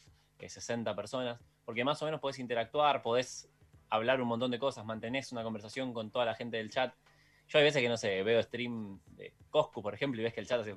60 0.49 0.95
personas, 0.95 1.39
porque 1.65 1.83
más 1.83 2.01
o 2.01 2.05
menos 2.05 2.19
podés 2.19 2.39
interactuar, 2.39 3.01
podés 3.01 3.49
hablar 3.89 4.21
un 4.21 4.27
montón 4.27 4.51
de 4.51 4.59
cosas, 4.59 4.85
mantenés 4.85 5.31
una 5.31 5.43
conversación 5.43 5.93
con 5.93 6.11
toda 6.11 6.25
la 6.25 6.35
gente 6.35 6.57
del 6.57 6.69
chat. 6.69 6.93
Yo 7.47 7.59
hay 7.59 7.65
veces 7.65 7.81
que 7.81 7.89
no 7.89 7.97
sé, 7.97 8.23
veo 8.23 8.41
stream 8.41 8.99
de 9.07 9.33
Coscu, 9.49 9.81
por 9.81 9.93
ejemplo, 9.93 10.21
y 10.21 10.23
ves 10.23 10.33
que 10.33 10.39
el 10.39 10.47
chat 10.47 10.61
hace 10.61 10.75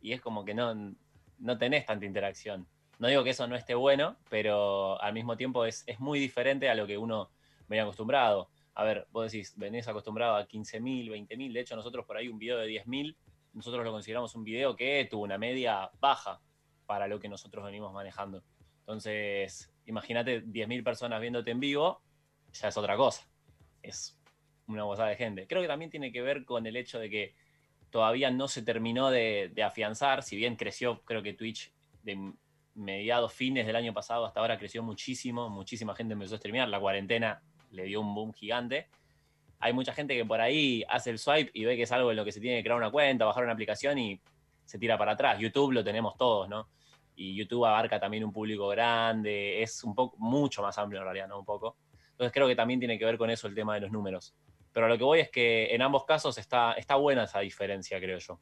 y 0.00 0.12
es 0.12 0.20
como 0.20 0.44
que 0.44 0.54
no, 0.54 0.94
no 1.38 1.58
tenés 1.58 1.86
tanta 1.86 2.06
interacción. 2.06 2.66
No 2.98 3.06
digo 3.06 3.22
que 3.22 3.30
eso 3.30 3.46
no 3.46 3.54
esté 3.54 3.74
bueno, 3.74 4.16
pero 4.28 5.00
al 5.00 5.12
mismo 5.12 5.36
tiempo 5.36 5.64
es, 5.64 5.84
muy 5.98 6.18
diferente 6.18 6.68
a 6.68 6.74
lo 6.74 6.86
que 6.86 6.98
uno 6.98 7.30
venía 7.68 7.84
acostumbrado. 7.84 8.50
A 8.74 8.84
ver, 8.84 9.06
vos 9.12 9.30
decís, 9.30 9.54
venís 9.56 9.86
acostumbrado 9.86 10.36
a 10.36 10.48
15.000, 10.48 11.10
20.000, 11.10 11.52
de 11.52 11.60
hecho 11.60 11.76
nosotros 11.76 12.04
por 12.04 12.16
ahí 12.16 12.28
un 12.28 12.38
video 12.38 12.58
de 12.58 12.68
10.000, 12.68 13.16
nosotros 13.52 13.84
lo 13.84 13.92
consideramos 13.92 14.34
un 14.34 14.44
video 14.44 14.74
que 14.74 15.06
tuvo 15.08 15.22
una 15.22 15.38
media 15.38 15.90
baja 16.00 16.40
para 16.86 17.06
lo 17.06 17.20
que 17.20 17.28
nosotros 17.28 17.64
venimos 17.64 17.92
manejando. 17.92 18.42
Entonces, 18.80 19.72
imagínate 19.86 20.42
10.000 20.44 20.82
personas 20.82 21.20
viéndote 21.20 21.52
en 21.52 21.60
vivo, 21.60 22.02
ya 22.52 22.68
es 22.68 22.76
otra 22.76 22.96
cosa. 22.96 23.28
Es 23.82 24.18
una 24.66 24.82
gozada 24.82 25.10
de 25.10 25.16
gente. 25.16 25.46
Creo 25.46 25.62
que 25.62 25.68
también 25.68 25.90
tiene 25.90 26.10
que 26.10 26.22
ver 26.22 26.44
con 26.44 26.66
el 26.66 26.76
hecho 26.76 26.98
de 26.98 27.10
que 27.10 27.34
todavía 27.90 28.30
no 28.30 28.48
se 28.48 28.62
terminó 28.62 29.10
de 29.10 29.52
afianzar, 29.64 30.22
si 30.24 30.36
bien 30.36 30.56
creció, 30.56 31.02
creo 31.04 31.22
que 31.22 31.32
Twitch 31.32 31.72
de 32.02 32.32
mediados, 32.78 33.32
fines 33.32 33.66
del 33.66 33.76
año 33.76 33.92
pasado 33.92 34.24
hasta 34.24 34.40
ahora 34.40 34.58
creció 34.58 34.82
muchísimo, 34.82 35.48
muchísima 35.50 35.94
gente 35.94 36.14
empezó 36.14 36.36
a 36.36 36.38
streamear, 36.38 36.68
la 36.68 36.80
cuarentena 36.80 37.42
le 37.70 37.84
dio 37.84 38.00
un 38.00 38.14
boom 38.14 38.32
gigante. 38.32 38.88
Hay 39.60 39.72
mucha 39.72 39.92
gente 39.92 40.16
que 40.16 40.24
por 40.24 40.40
ahí 40.40 40.84
hace 40.88 41.10
el 41.10 41.18
swipe 41.18 41.50
y 41.52 41.64
ve 41.64 41.76
que 41.76 41.82
es 41.82 41.92
algo 41.92 42.10
en 42.10 42.16
lo 42.16 42.24
que 42.24 42.32
se 42.32 42.40
tiene 42.40 42.58
que 42.58 42.64
crear 42.64 42.78
una 42.78 42.90
cuenta, 42.90 43.24
bajar 43.24 43.42
una 43.42 43.52
aplicación 43.52 43.98
y 43.98 44.20
se 44.64 44.78
tira 44.78 44.96
para 44.96 45.12
atrás. 45.12 45.38
YouTube 45.38 45.72
lo 45.72 45.82
tenemos 45.82 46.16
todos, 46.16 46.48
¿no? 46.48 46.68
Y 47.16 47.34
YouTube 47.34 47.64
abarca 47.64 47.98
también 47.98 48.24
un 48.24 48.32
público 48.32 48.68
grande, 48.68 49.60
es 49.60 49.82
un 49.82 49.94
poco, 49.94 50.16
mucho 50.18 50.62
más 50.62 50.78
amplio 50.78 51.00
en 51.00 51.04
realidad, 51.04 51.26
¿no? 51.26 51.40
Un 51.40 51.44
poco. 51.44 51.76
Entonces 52.12 52.32
creo 52.32 52.46
que 52.46 52.54
también 52.54 52.78
tiene 52.78 52.98
que 52.98 53.04
ver 53.04 53.18
con 53.18 53.30
eso 53.30 53.48
el 53.48 53.54
tema 53.54 53.74
de 53.74 53.80
los 53.80 53.90
números. 53.90 54.34
Pero 54.72 54.86
lo 54.86 54.96
que 54.96 55.04
voy 55.04 55.20
es 55.20 55.30
que 55.30 55.74
en 55.74 55.82
ambos 55.82 56.04
casos 56.04 56.38
está, 56.38 56.74
está 56.74 56.94
buena 56.94 57.24
esa 57.24 57.40
diferencia, 57.40 57.98
creo 57.98 58.18
yo. 58.18 58.38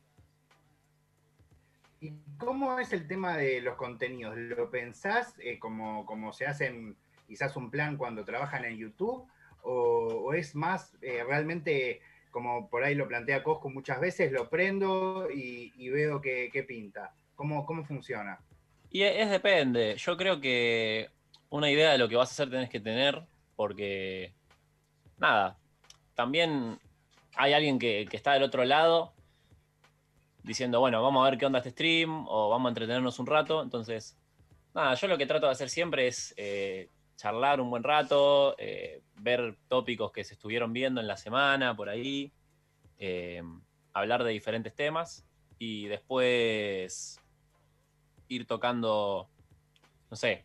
¿Y 2.01 2.13
cómo 2.39 2.79
es 2.79 2.93
el 2.93 3.07
tema 3.07 3.37
de 3.37 3.61
los 3.61 3.77
contenidos? 3.77 4.37
¿Lo 4.37 4.71
pensás 4.71 5.35
eh, 5.39 5.59
como, 5.59 6.05
como 6.05 6.33
se 6.33 6.47
hacen 6.47 6.97
quizás 7.27 7.57
un 7.57 7.71
plan 7.71 7.97
cuando 7.97 8.25
trabajan 8.25 8.65
en 8.65 8.77
YouTube? 8.77 9.27
¿O, 9.63 10.33
es 10.35 10.55
más 10.55 10.97
eh, 11.03 11.25
realmente, 11.27 12.01
como 12.31 12.69
por 12.69 12.85
ahí 12.85 12.95
lo 12.95 13.09
plantea 13.09 13.43
Cosco 13.43 13.69
muchas 13.71 14.01
veces, 14.01 14.31
lo 14.31 14.49
prendo 14.49 15.29
y, 15.33 15.89
veo 15.89 16.21
qué 16.21 16.65
pinta? 16.69 17.13
¿Cómo, 17.37 17.67
¿Cómo 17.67 17.85
funciona? 17.85 18.41
Y 18.91 19.03
es, 19.03 19.31
depende. 19.31 19.97
Yo 19.97 20.17
creo 20.17 20.41
que 20.41 21.11
una 21.51 21.71
idea 21.71 21.93
de 21.93 21.99
lo 21.99 22.09
que 22.09 22.17
vas 22.17 22.31
a 22.31 22.33
hacer 22.33 22.51
tenés 22.51 22.71
que 22.71 22.81
tener, 22.81 23.23
porque, 23.55 24.33
nada, 25.19 25.59
también 26.15 26.79
hay 27.37 27.53
alguien 27.53 27.79
que, 27.79 28.09
está 28.11 28.33
del 28.33 28.43
otro 28.43 28.65
lado 28.65 29.13
diciendo, 30.47 30.79
bueno, 30.79 31.03
vamos 31.03 31.27
a 31.27 31.31
ver 31.31 31.39
qué 31.39 31.45
onda 31.45 31.59
este 31.59 31.71
stream 31.71 32.25
o 32.29 32.49
vamos 32.49 32.67
a 32.67 32.71
entretenernos 32.71 33.19
un 33.19 33.27
rato. 33.27 33.63
Entonces, 33.63 34.17
nada, 34.73 34.95
yo 34.95 35.09
lo 35.09 35.19
que 35.19 35.27
trato 35.27 35.47
de 35.47 35.53
hacer 35.53 35.69
siempre 35.69 36.07
es 36.07 36.33
eh, 36.37 36.89
charlar 37.17 37.61
un 37.61 37.69
buen 37.69 37.83
rato, 37.83 38.55
eh, 38.57 39.03
ver 39.17 39.57
tópicos 39.69 40.13
que 40.13 40.23
se 40.23 40.35
estuvieron 40.35 40.73
viendo 40.73 41.01
en 41.01 41.09
la 41.09 41.17
semana 41.17 41.75
por 41.75 41.89
ahí, 41.89 42.33
eh, 42.99 43.43
hablar 43.93 44.23
de 44.23 44.31
diferentes 44.31 44.75
temas 44.75 45.27
y 45.59 45.87
después 45.87 47.21
ir 48.29 48.47
tocando, 48.47 49.29
no 50.11 50.17
sé, 50.17 50.45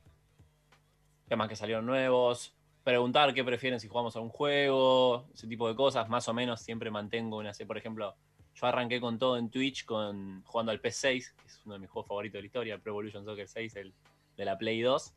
temas 1.27 1.47
que 1.47 1.55
salieron 1.55 1.85
nuevos, 1.85 2.55
preguntar 2.83 3.35
qué 3.35 3.43
prefieren 3.43 3.79
si 3.79 3.87
jugamos 3.87 4.15
a 4.15 4.19
un 4.19 4.29
juego, 4.29 5.27
ese 5.31 5.47
tipo 5.47 5.67
de 5.67 5.75
cosas, 5.75 6.09
más 6.09 6.27
o 6.27 6.33
menos 6.33 6.59
siempre 6.59 6.89
mantengo 6.89 7.37
una, 7.37 7.51
por 7.67 7.77
ejemplo, 7.77 8.15
yo 8.53 8.67
arranqué 8.67 8.99
con 8.99 9.17
todo 9.17 9.37
en 9.37 9.49
Twitch 9.49 9.85
con 9.85 10.43
jugando 10.43 10.71
al 10.71 10.81
PS6, 10.81 11.33
que 11.35 11.47
es 11.47 11.61
uno 11.65 11.75
de 11.75 11.79
mis 11.79 11.89
juegos 11.89 12.07
favoritos 12.07 12.33
de 12.33 12.41
la 12.41 12.45
historia, 12.45 12.73
el 12.75 12.81
Pro 12.81 12.91
Evolution 12.91 13.25
Soccer 13.25 13.47
6, 13.47 13.75
el 13.77 13.93
de 14.37 14.45
la 14.45 14.57
Play 14.57 14.81
2. 14.81 15.13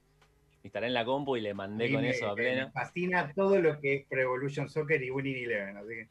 Instalé 0.63 0.87
en 0.87 0.95
la 0.95 1.05
compu 1.05 1.37
y 1.37 1.43
le 1.43 1.53
mandé 1.53 1.93
con 1.93 2.05
eso 2.05 2.31
a 2.31 2.35
plena. 2.35 2.67
Me 2.67 2.73
fascina 2.73 3.33
todo 3.35 3.61
lo 3.61 3.79
que 3.81 3.97
es 3.97 4.07
Pro 4.07 4.21
Evolution 4.21 4.71
Soccer 4.71 5.03
y 5.03 5.11
Winning 5.11 5.45
Eleven, 5.45 5.77
así 5.77 5.89
que... 5.89 6.09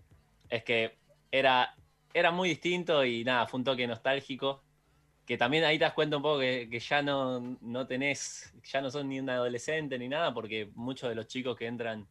Es 0.50 0.64
que 0.64 0.98
era, 1.32 1.74
era 2.14 2.32
muy 2.32 2.50
distinto 2.50 3.04
y 3.04 3.24
nada, 3.24 3.48
fue 3.48 3.60
un 3.60 3.64
toque 3.64 3.88
nostálgico 3.88 4.64
que 5.26 5.38
también 5.38 5.64
ahí 5.64 5.78
te 5.78 5.86
das 5.86 5.94
cuenta 5.94 6.18
un 6.18 6.24
poco 6.24 6.40
que, 6.40 6.80
ya 6.80 7.02
no, 7.02 7.58
no, 7.62 7.88
tenés, 7.88 8.54
ya 8.64 8.82
no 8.82 8.92
son 8.92 9.08
ni 9.08 9.20
un 9.20 9.30
adolescente 9.30 9.98
ni 9.98 10.10
nada, 10.10 10.34
porque 10.34 10.70
muchos 10.76 11.10
de 11.10 11.16
los 11.16 11.28
chicos 11.28 11.58
que 11.58 11.66
entran 11.66 12.06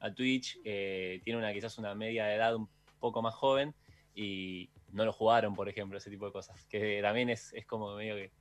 a 0.00 0.12
Twitch 0.12 0.58
eh, 0.64 1.20
tienen 1.24 1.42
una, 1.42 1.52
quizás 1.52 1.78
una 1.78 1.94
media 1.94 2.26
de 2.26 2.34
edad 2.34 2.56
un 2.56 2.68
poco 2.98 3.22
más 3.22 3.34
joven 3.34 3.72
y 4.16 4.68
no 4.90 5.04
lo 5.04 5.12
jugaron, 5.12 5.54
por 5.54 5.68
ejemplo, 5.68 5.98
ese 5.98 6.10
tipo 6.10 6.26
de 6.26 6.32
cosas. 6.32 6.64
Que 6.66 7.00
también 7.00 7.30
es, 7.30 7.54
como 7.68 7.94
medio 7.94 8.16
que 8.16 8.32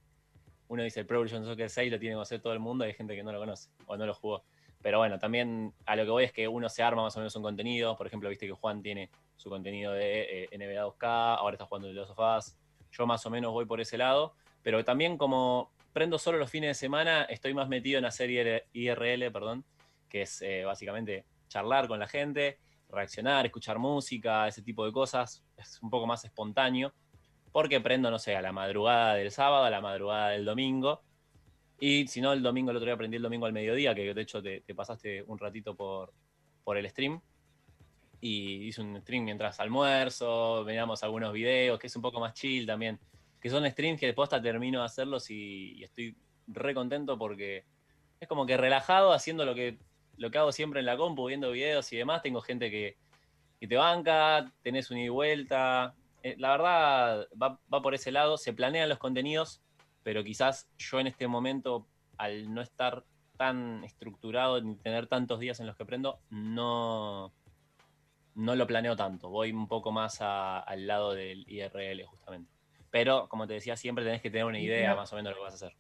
uno 0.70 0.82
dice 0.82 1.02
el 1.02 1.06
Pro 1.06 1.18
Evolution 1.18 1.46
Soccer 1.46 1.70
6 1.70 1.92
lo 1.92 2.00
tiene 2.00 2.14
que 2.14 2.16
conocer 2.16 2.42
todo 2.42 2.54
el 2.54 2.60
mundo 2.60 2.84
y 2.86 2.88
hay 2.88 2.94
gente 2.96 3.16
que 3.16 3.22
no 3.22 3.32
lo 3.32 3.40
conoce 3.40 3.70
o 3.86 3.96
no 3.96 4.08
lo 4.08 4.16
jugó. 4.16 4.44
Pero 4.82 4.98
bueno, 4.98 5.20
también 5.20 5.74
a 5.86 5.96
lo 5.96 6.06
que 6.06 6.10
voy 6.10 6.24
es 6.24 6.32
que 6.32 6.48
uno 6.48 6.70
se 6.70 6.82
arma 6.82 7.04
más 7.04 7.16
o 7.16 7.20
menos 7.20 7.36
un 7.36 7.44
contenido. 7.44 7.96
Por 7.96 8.08
ejemplo, 8.08 8.30
viste 8.30 8.48
que 8.48 8.54
Juan 8.54 8.82
tiene 8.82 9.12
su 9.36 9.50
contenido 9.50 9.94
de 9.94 10.44
eh, 10.44 10.58
NBA 10.58 10.86
2K, 10.86 11.38
ahora 11.38 11.56
está 11.56 11.66
jugando 11.66 11.88
de 11.88 11.94
los 11.94 12.08
sofás 12.08 12.58
yo 12.96 13.06
más 13.06 13.26
o 13.26 13.30
menos 13.30 13.52
voy 13.52 13.66
por 13.66 13.82
ese 13.82 13.98
lado, 13.98 14.36
pero 14.64 14.84
también 14.84 15.18
como 15.18 15.72
prendo 15.94 16.18
solo 16.18 16.38
los 16.38 16.50
fines 16.50 16.70
de 16.70 16.74
semana, 16.74 17.24
estoy 17.24 17.54
más 17.54 17.68
metido 17.68 18.00
en 18.00 18.06
hacer 18.06 18.30
IRL, 18.74 19.32
perdón, 19.32 19.64
que 20.10 20.24
es 20.24 20.42
eh, 20.42 20.64
básicamente 20.66 21.26
charlar 21.48 21.88
con 21.88 22.00
la 22.00 22.08
gente, 22.08 22.60
reaccionar, 22.90 23.46
escuchar 23.46 23.80
música, 23.80 24.48
ese 24.48 24.62
tipo 24.62 24.86
de 24.86 24.92
cosas, 24.92 25.44
es 25.58 25.82
un 25.82 25.90
poco 25.90 26.08
más 26.08 26.24
espontáneo, 26.26 26.94
porque 27.52 27.82
prendo, 27.82 28.12
no 28.12 28.20
sé, 28.20 28.36
a 28.36 28.42
la 28.42 28.52
madrugada 28.52 29.16
del 29.16 29.32
sábado, 29.32 29.66
a 29.66 29.70
la 29.70 29.82
madrugada 29.82 30.30
del 30.30 30.46
domingo, 30.46 31.02
y 31.80 32.08
si 32.08 32.22
no, 32.22 32.34
el 32.34 32.42
domingo, 32.42 32.72
el 32.72 32.78
otro 32.78 32.86
día 32.86 32.96
aprendí 32.96 33.18
el 33.18 33.24
domingo 33.24 33.46
al 33.46 33.54
mediodía, 33.54 33.94
que 33.94 34.14
de 34.14 34.22
hecho 34.22 34.42
te, 34.42 34.62
pasaste 34.76 35.24
un 35.24 35.38
ratito 35.38 35.76
por, 35.76 36.14
por 36.64 36.78
el 36.78 36.90
stream, 36.90 37.22
y 38.22 38.68
hice 38.68 38.82
un 38.82 39.00
stream 39.02 39.26
mientras 39.26 39.60
almuerzo, 39.60 40.64
veíamos 40.64 41.04
algunos 41.04 41.34
videos, 41.34 41.80
que 41.80 41.88
es 41.88 41.96
un 41.96 42.02
poco 42.02 42.20
más 42.20 42.34
chill 42.34 42.66
también, 42.66 43.00
que 43.40 43.50
son 43.50 43.70
streams 43.70 44.00
que 44.00 44.08
después 44.08 44.26
hasta 44.26 44.42
termino 44.42 44.80
de 44.80 44.86
hacerlos 44.86 45.30
y, 45.30 45.84
estoy 45.84 46.18
re 46.48 46.74
contento 46.74 47.18
porque 47.18 47.66
es 48.20 48.28
como 48.28 48.46
que 48.46 48.58
relajado 48.58 49.14
haciendo 49.14 49.46
lo 49.46 49.54
que, 49.54 49.78
lo 50.18 50.32
que 50.32 50.38
hago 50.38 50.52
siempre 50.52 50.80
en 50.80 50.86
la 50.86 50.98
compu, 50.98 51.28
viendo 51.28 51.52
videos 51.52 51.92
y 51.94 51.98
demás, 51.98 52.22
tengo 52.22 52.42
gente 52.42 52.70
que, 52.70 52.98
te 53.60 53.78
banca, 53.78 54.52
tenés 54.62 54.92
un 54.92 54.98
ida 54.98 55.06
y 55.08 55.10
vuelta, 55.10 55.96
eh, 56.22 56.36
la 56.38 56.52
verdad 56.52 57.28
va, 57.42 57.60
va 57.74 57.82
por 57.82 57.96
ese 57.96 58.12
lado, 58.12 58.38
se 58.38 58.54
planean 58.54 58.90
los 58.90 59.00
contenidos, 59.00 59.64
pero 60.04 60.24
quizás 60.24 60.70
yo 60.78 61.00
en 61.00 61.08
este 61.08 61.28
momento, 61.28 61.88
al 62.18 62.54
no 62.54 62.62
estar 62.62 63.04
tan 63.38 63.84
estructurado 63.84 64.62
ni 64.62 64.76
tener 64.76 65.08
tantos 65.08 65.40
días 65.40 65.60
en 65.60 65.66
los 65.66 65.76
que 65.76 65.84
aprendo, 65.84 66.20
no, 66.30 67.34
no 68.36 68.56
lo 68.56 68.68
planeo 68.68 68.96
tanto, 68.96 69.30
voy 69.30 69.52
un 69.52 69.68
poco 69.68 69.92
más 69.92 70.22
al 70.22 70.88
lado 70.88 71.14
del 71.14 71.46
IRL 71.50 72.06
justamente. 72.06 72.52
Pero, 72.92 73.28
como 73.28 73.48
te 73.48 73.54
decía, 73.54 73.76
siempre 73.76 74.06
tenés 74.06 74.22
que 74.22 74.30
tener 74.30 74.46
una 74.46 74.60
idea 74.60 74.96
más 74.96 75.12
o 75.12 75.16
menos 75.16 75.32
de 75.32 75.36
lo 75.36 75.38
que 75.38 75.44
vas 75.44 75.54
a 75.54 75.68
hacer. 75.68 75.76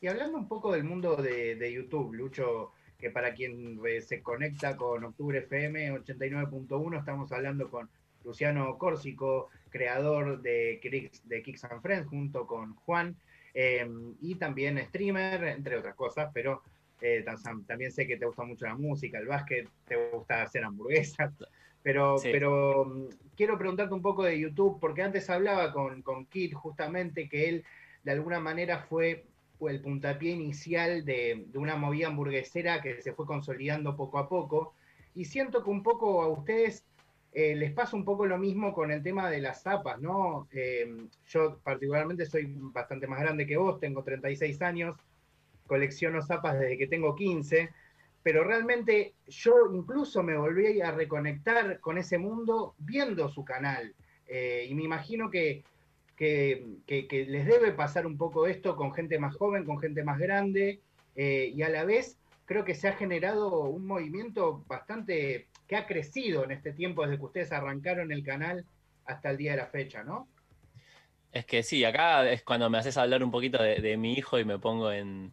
Y 0.00 0.06
hablando 0.06 0.38
un 0.38 0.48
poco 0.48 0.72
del 0.72 0.84
mundo 0.84 1.16
de, 1.16 1.72
YouTube, 1.72 2.14
Lucho, 2.14 2.72
que 2.98 3.10
para 3.10 3.34
quien 3.34 3.80
se 4.00 4.22
conecta 4.22 4.76
con 4.76 5.04
Octubre 5.04 5.38
FM 5.38 5.92
89.1, 5.92 6.98
estamos 6.98 7.32
hablando 7.32 7.68
con 7.68 7.88
Luciano 8.24 8.78
Córsico, 8.78 9.48
creador 9.70 10.40
de 10.40 10.78
Kicks, 10.80 11.28
de 11.28 11.42
Kicks 11.42 11.64
and 11.64 11.82
Friends, 11.82 12.08
junto 12.08 12.46
con 12.46 12.74
Juan, 12.76 13.16
eh, 13.54 13.88
y 14.20 14.36
también 14.36 14.78
streamer, 14.86 15.44
entre 15.44 15.76
otras 15.78 15.94
cosas, 15.96 16.30
pero 16.32 16.62
eh, 17.00 17.24
también 17.66 17.90
sé 17.90 18.06
que 18.06 18.16
te 18.16 18.26
gusta 18.26 18.44
mucho 18.44 18.66
la 18.66 18.76
música, 18.76 19.18
el 19.18 19.26
básquet, 19.26 19.68
te 19.86 20.10
gusta 20.10 20.42
hacer 20.42 20.64
hamburguesas, 20.64 21.32
pero, 21.82 22.16
pero 22.22 22.84
mm, 22.84 23.06
quiero 23.36 23.58
preguntarte 23.58 23.94
un 23.94 24.02
poco 24.02 24.24
de 24.24 24.38
YouTube, 24.38 24.78
porque 24.80 25.02
antes 25.02 25.28
hablaba 25.30 25.72
con, 25.72 26.02
con 26.02 26.26
Kit 26.26 26.54
justamente 26.54 27.28
que 27.28 27.48
él 27.48 27.64
de 28.04 28.12
alguna 28.12 28.40
manera 28.40 28.78
fue, 28.78 29.24
el 29.60 29.80
puntapié 29.80 30.32
inicial 30.32 31.04
de, 31.04 31.46
una 31.54 31.76
movida 31.76 32.08
hamburguesera 32.08 32.80
que 32.80 33.02
se 33.02 33.12
fue 33.12 33.26
consolidando 33.26 33.96
poco 33.96 34.18
a 34.18 34.28
poco, 34.28 34.74
y 35.14 35.24
siento 35.24 35.64
que 35.64 35.70
un 35.70 35.82
poco 35.82 36.22
a 36.22 36.28
ustedes 36.28 36.84
eh, 37.32 37.54
les 37.56 37.72
pasa 37.72 37.96
un 37.96 38.04
poco 38.04 38.26
lo 38.26 38.38
mismo 38.38 38.72
con 38.72 38.90
el 38.90 39.02
tema 39.02 39.30
de 39.30 39.40
las 39.40 39.62
zapas, 39.62 40.00
¿no? 40.00 40.48
Eh, 40.52 41.08
yo 41.26 41.58
particularmente 41.62 42.26
soy 42.26 42.46
bastante 42.48 43.06
más 43.06 43.20
grande 43.20 43.46
que 43.46 43.56
vos, 43.56 43.80
tengo 43.80 44.02
36 44.02 44.62
años, 44.62 44.96
colecciono 45.66 46.22
zapas 46.22 46.58
desde 46.58 46.78
que 46.78 46.86
tengo 46.86 47.14
15, 47.14 47.70
pero 48.22 48.44
realmente 48.44 49.14
yo 49.26 49.54
incluso 49.72 50.22
me 50.22 50.36
volví 50.36 50.80
a 50.80 50.90
reconectar 50.90 51.80
con 51.80 51.98
ese 51.98 52.18
mundo 52.18 52.74
viendo 52.78 53.28
su 53.28 53.44
canal. 53.44 53.94
Eh, 54.26 54.66
y 54.68 54.74
me 54.74 54.82
imagino 54.82 55.30
que, 55.30 55.64
que, 56.18 57.26
les 57.28 57.46
debe 57.46 57.72
pasar 57.72 58.06
un 58.06 58.18
poco 58.18 58.46
esto 58.46 58.76
con 58.76 58.92
gente 58.92 59.18
más 59.18 59.36
joven, 59.36 59.64
con 59.64 59.78
gente 59.78 60.02
más 60.02 60.18
grande, 60.18 60.80
eh, 61.14 61.52
y 61.54 61.62
a 61.62 61.68
la 61.68 61.84
vez 61.84 62.18
creo 62.44 62.64
que 62.64 62.74
se 62.74 62.88
ha 62.88 62.92
generado 62.94 63.60
un 63.64 63.86
movimiento 63.86 64.64
bastante 64.66 65.48
que 65.66 65.76
ha 65.76 65.86
crecido 65.86 66.44
en 66.44 66.50
este 66.50 66.72
tiempo 66.72 67.02
desde 67.02 67.18
que 67.18 67.24
ustedes 67.24 67.52
arrancaron 67.52 68.10
el 68.10 68.24
canal 68.24 68.64
hasta 69.04 69.30
el 69.30 69.36
día 69.36 69.52
de 69.52 69.58
la 69.58 69.66
fecha, 69.66 70.02
¿no? 70.02 70.28
Es 71.30 71.44
que 71.44 71.62
sí, 71.62 71.84
acá 71.84 72.28
es 72.30 72.42
cuando 72.42 72.70
me 72.70 72.78
haces 72.78 72.96
hablar 72.96 73.22
un 73.22 73.30
poquito 73.30 73.62
de 73.62 73.96
mi 73.96 74.14
hijo 74.14 74.38
y 74.38 74.44
me 74.44 74.58
pongo 74.58 74.90
en, 74.90 75.30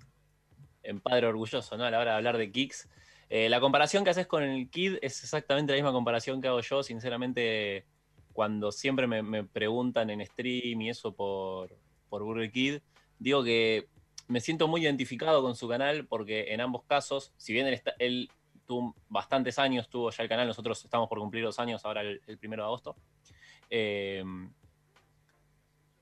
en 0.84 1.00
padre 1.00 1.28
orgulloso, 1.28 1.78
¿no? 1.78 1.86
A 1.86 1.92
la 1.92 2.00
hora 2.00 2.12
de 2.12 2.18
hablar 2.18 2.38
de 2.38 2.52
kicks. 2.52 2.90
Eh, 3.30 3.50
la 3.50 3.60
comparación 3.60 4.04
que 4.04 4.12
haces 4.12 4.28
con 4.28 4.44
el 4.44 4.70
Kid 4.70 4.98
es 5.02 5.24
exactamente 5.24 5.74
la 5.74 5.78
misma 5.78 5.92
comparación 5.92 6.42
que 6.42 6.48
hago 6.48 6.62
yo, 6.62 6.84
sinceramente, 6.84 7.86
cuando 8.36 8.74
siempre 8.74 9.08
me, 9.08 9.46
preguntan 9.46 10.10
en 10.10 10.24
stream 10.26 10.82
y 10.82 10.90
eso 10.90 11.16
por, 11.16 11.74
por 12.10 12.22
Burger 12.22 12.52
Kid, 12.52 12.80
digo 13.18 13.46
que 13.46 13.88
me 14.28 14.42
siento 14.42 14.68
muy 14.68 14.82
identificado 14.82 15.42
con 15.42 15.56
su 15.56 15.70
canal 15.70 16.06
porque 16.06 16.54
en 16.54 16.60
ambos 16.60 16.84
casos, 16.84 17.32
si 17.38 17.54
bien 17.54 17.66
él, 17.98 18.30
tuvo 18.66 18.94
bastantes 19.08 19.58
años, 19.58 19.88
tuvo 19.88 20.12
ya 20.12 20.22
el 20.22 20.28
canal, 20.28 20.48
nosotros 20.48 20.84
estamos 20.84 21.08
por 21.08 21.20
cumplir 21.20 21.46
dos 21.46 21.60
años 21.60 21.86
ahora 21.86 22.02
el, 22.02 22.20
primero 22.38 22.64
de 22.64 22.68
agosto, 22.68 22.98
eh, 23.70 24.26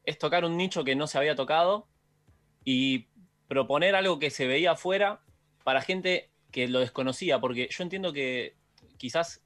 es 0.03 0.17
tocar 0.17 0.43
un 0.43 0.57
nicho 0.57 0.83
que 0.83 0.95
no 0.95 1.05
se 1.05 1.19
había 1.19 1.35
tocado 1.35 1.87
y 2.65 3.09
proponer 3.47 3.93
algo 3.93 4.17
que 4.17 4.31
se 4.31 4.47
veía 4.47 4.71
afuera 4.71 5.21
para 5.63 5.81
gente 5.81 6.31
que 6.49 6.67
lo 6.67 6.79
desconocía, 6.79 7.39
porque 7.39 7.69
yo 7.69 7.83
entiendo 7.83 8.11
que 8.11 8.55
quizás 8.97 9.43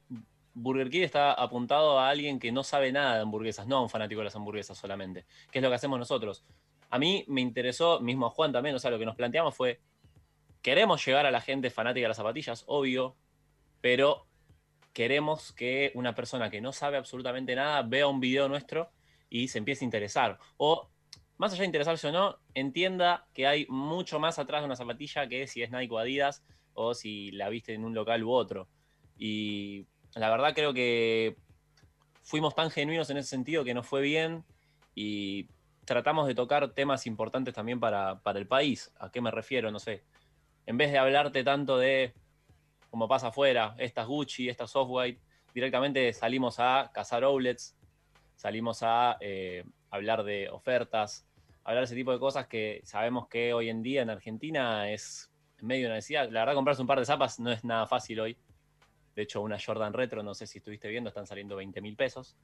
Burger 0.60 0.90
King 0.90 1.02
está 1.02 1.32
apuntado 1.32 1.98
a 1.98 2.08
alguien 2.08 2.38
que 2.38 2.50
no 2.50 2.64
sabe 2.64 2.90
nada 2.90 3.14
de 3.14 3.22
hamburguesas, 3.22 3.66
no 3.66 3.76
a 3.76 3.82
un 3.82 3.88
fanático 3.88 4.20
de 4.20 4.24
las 4.24 4.36
hamburguesas 4.36 4.76
solamente, 4.76 5.24
que 5.50 5.60
es 5.60 5.62
lo 5.62 5.68
que 5.68 5.76
hacemos 5.76 5.98
nosotros. 5.98 6.44
A 6.90 6.98
mí 6.98 7.24
me 7.28 7.40
interesó, 7.40 8.00
mismo 8.00 8.26
a 8.26 8.30
Juan 8.30 8.52
también, 8.52 8.74
o 8.74 8.78
sea, 8.78 8.90
lo 8.90 8.98
que 8.98 9.06
nos 9.06 9.14
planteamos 9.14 9.54
fue, 9.54 9.80
queremos 10.62 11.04
llegar 11.04 11.26
a 11.26 11.30
la 11.30 11.40
gente 11.40 11.70
fanática 11.70 12.04
de 12.04 12.08
las 12.08 12.16
zapatillas, 12.16 12.64
obvio, 12.66 13.16
pero 13.80 14.26
queremos 14.92 15.52
que 15.52 15.92
una 15.94 16.14
persona 16.14 16.50
que 16.50 16.60
no 16.60 16.72
sabe 16.72 16.96
absolutamente 16.96 17.54
nada 17.54 17.82
vea 17.82 18.08
un 18.08 18.18
video 18.18 18.48
nuestro 18.48 18.90
y 19.30 19.48
se 19.48 19.58
empiece 19.58 19.84
a 19.84 19.86
interesar. 19.86 20.38
O 20.56 20.88
más 21.36 21.52
allá 21.52 21.60
de 21.60 21.66
interesarse 21.66 22.08
o 22.08 22.12
no, 22.12 22.38
entienda 22.54 23.28
que 23.32 23.46
hay 23.46 23.66
mucho 23.68 24.18
más 24.18 24.40
atrás 24.40 24.62
de 24.62 24.66
una 24.66 24.76
zapatilla 24.76 25.28
que 25.28 25.46
si 25.46 25.62
es 25.62 25.70
Nike 25.70 25.94
o 25.94 25.98
Adidas 25.98 26.42
o 26.74 26.94
si 26.94 27.30
la 27.30 27.48
viste 27.48 27.74
en 27.74 27.84
un 27.84 27.94
local 27.94 28.24
u 28.24 28.32
otro. 28.32 28.66
Y 29.16 29.86
la 30.14 30.30
verdad 30.30 30.54
creo 30.54 30.72
que 30.72 31.36
fuimos 32.22 32.54
tan 32.54 32.70
genuinos 32.70 33.08
en 33.10 33.18
ese 33.18 33.28
sentido 33.28 33.64
que 33.64 33.74
nos 33.74 33.86
fue 33.86 34.00
bien 34.00 34.44
y 34.94 35.48
tratamos 35.84 36.26
de 36.26 36.34
tocar 36.34 36.72
temas 36.72 37.06
importantes 37.06 37.54
también 37.54 37.80
para, 37.80 38.20
para 38.20 38.38
el 38.38 38.46
país. 38.46 38.92
¿A 38.98 39.10
qué 39.10 39.20
me 39.20 39.30
refiero? 39.30 39.70
No 39.70 39.78
sé. 39.78 40.04
En 40.66 40.76
vez 40.76 40.92
de 40.92 40.98
hablarte 40.98 41.42
tanto 41.44 41.78
de, 41.78 42.12
como 42.90 43.08
pasa 43.08 43.28
afuera, 43.28 43.74
estas 43.78 44.06
Gucci, 44.06 44.48
estas 44.48 44.70
Software, 44.70 45.18
directamente 45.54 46.12
salimos 46.12 46.60
a 46.60 46.90
cazar 46.92 47.24
outlets, 47.24 47.74
salimos 48.36 48.82
a 48.82 49.16
eh, 49.20 49.64
hablar 49.90 50.24
de 50.24 50.50
ofertas, 50.50 51.26
hablar 51.64 51.82
de 51.82 51.86
ese 51.86 51.94
tipo 51.94 52.12
de 52.12 52.18
cosas 52.18 52.46
que 52.46 52.80
sabemos 52.84 53.28
que 53.28 53.54
hoy 53.54 53.70
en 53.70 53.82
día 53.82 54.02
en 54.02 54.10
Argentina 54.10 54.90
es 54.90 55.30
medio 55.60 55.86
una 55.86 55.96
necesidad. 55.96 56.28
La 56.30 56.40
verdad, 56.40 56.54
comprarse 56.54 56.82
un 56.82 56.88
par 56.88 56.98
de 56.98 57.06
zapas 57.06 57.40
no 57.40 57.50
es 57.50 57.64
nada 57.64 57.86
fácil 57.86 58.20
hoy. 58.20 58.36
De 59.18 59.24
hecho, 59.24 59.42
una 59.42 59.58
Jordan 59.58 59.92
Retro, 59.92 60.22
no 60.22 60.32
sé 60.32 60.46
si 60.46 60.58
estuviste 60.58 60.86
viendo, 60.86 61.08
están 61.08 61.26
saliendo 61.26 61.56
20 61.56 61.80
mil 61.80 61.96
pesos. 61.96 62.36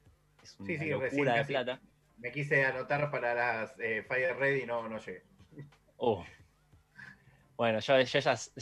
Es 0.43 0.59
una 0.59 0.85
locura 0.97 1.35
de 1.35 1.45
plata. 1.45 1.81
Me 2.17 2.33
quise 2.33 2.65
anotar 2.65 3.09
para 3.09 3.33
las 3.33 3.79
eh, 3.79 4.03
Fire 4.05 4.35
Ready 4.35 4.63
y 4.63 4.65
no, 4.65 4.85
no 4.89 4.99
llegué. 4.99 5.23
Oh. 5.95 6.25
Bueno, 7.55 7.79
yo, 7.79 7.97
ya, 8.01 8.19
las 8.25 8.53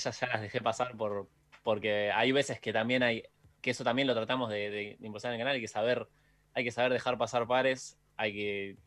dejé 0.41 0.61
pasar 0.61 0.95
por, 0.95 1.27
porque 1.63 2.11
hay 2.11 2.31
veces 2.31 2.59
que 2.59 2.71
también 2.71 3.01
hay, 3.01 3.23
que 3.59 3.71
eso 3.71 3.83
también 3.83 4.07
lo 4.07 4.13
tratamos 4.13 4.51
de, 4.51 4.69
de, 4.69 4.97
impulsar 5.01 5.31
en 5.31 5.39
el 5.39 5.41
canal, 5.41 5.55
hay 5.55 5.61
que 5.61 5.67
saber, 5.67 6.07
hay 6.53 6.63
que 6.63 6.71
saber 6.71 6.93
dejar 6.93 7.17
pasar 7.17 7.47
pares, 7.47 7.97
hay 8.15 8.31
que 8.31 8.77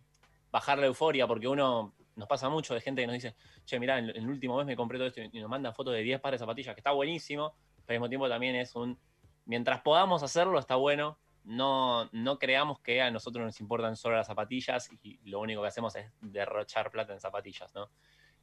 bajar 0.53 0.79
la 0.79 0.87
euforia, 0.87 1.27
porque 1.27 1.49
uno 1.49 1.97
nos 2.15 2.29
pasa 2.29 2.49
mucho 2.49 2.75
de 2.75 2.81
gente 2.81 3.03
que 3.03 3.09
nos 3.09 3.15
dice, 3.15 3.35
che, 3.65 3.81
mirá, 3.81 3.99
en, 3.99 4.11
el 4.11 4.29
último 4.29 4.57
mes 4.59 4.67
me 4.67 4.77
compré 4.77 4.99
todo 4.99 5.09
esto 5.09 5.21
y 5.21 5.41
nos 5.41 5.51
mandan 5.51 5.75
fotos 5.75 5.95
de 5.95 6.03
10 6.03 6.21
pares 6.21 6.39
de 6.39 6.45
zapatillas, 6.45 6.77
que 6.77 6.81
está 6.81 6.93
buenísimo, 6.93 7.57
pero 7.85 7.97
al 7.97 8.01
mismo 8.01 8.09
tiempo 8.09 8.29
también 8.29 8.55
es 8.55 8.77
un, 8.77 8.97
mientras 9.47 9.81
podamos 9.81 10.23
hacerlo, 10.23 10.59
está 10.59 10.77
bueno, 10.77 11.19
no, 11.45 12.09
no 12.13 12.39
creamos 12.39 12.81
que 12.81 13.01
a 13.01 13.11
nosotros 13.11 13.45
nos 13.45 13.61
importan 13.61 13.97
solo 13.97 14.17
las 14.17 14.27
zapatillas 14.27 14.91
y 15.03 15.19
lo 15.25 15.41
único 15.41 15.63
que 15.63 15.69
hacemos 15.69 15.95
es 15.97 16.11
derrochar 16.21 16.91
plata 16.91 17.13
en 17.13 17.21
zapatillas, 17.21 17.73
¿no? 17.75 17.85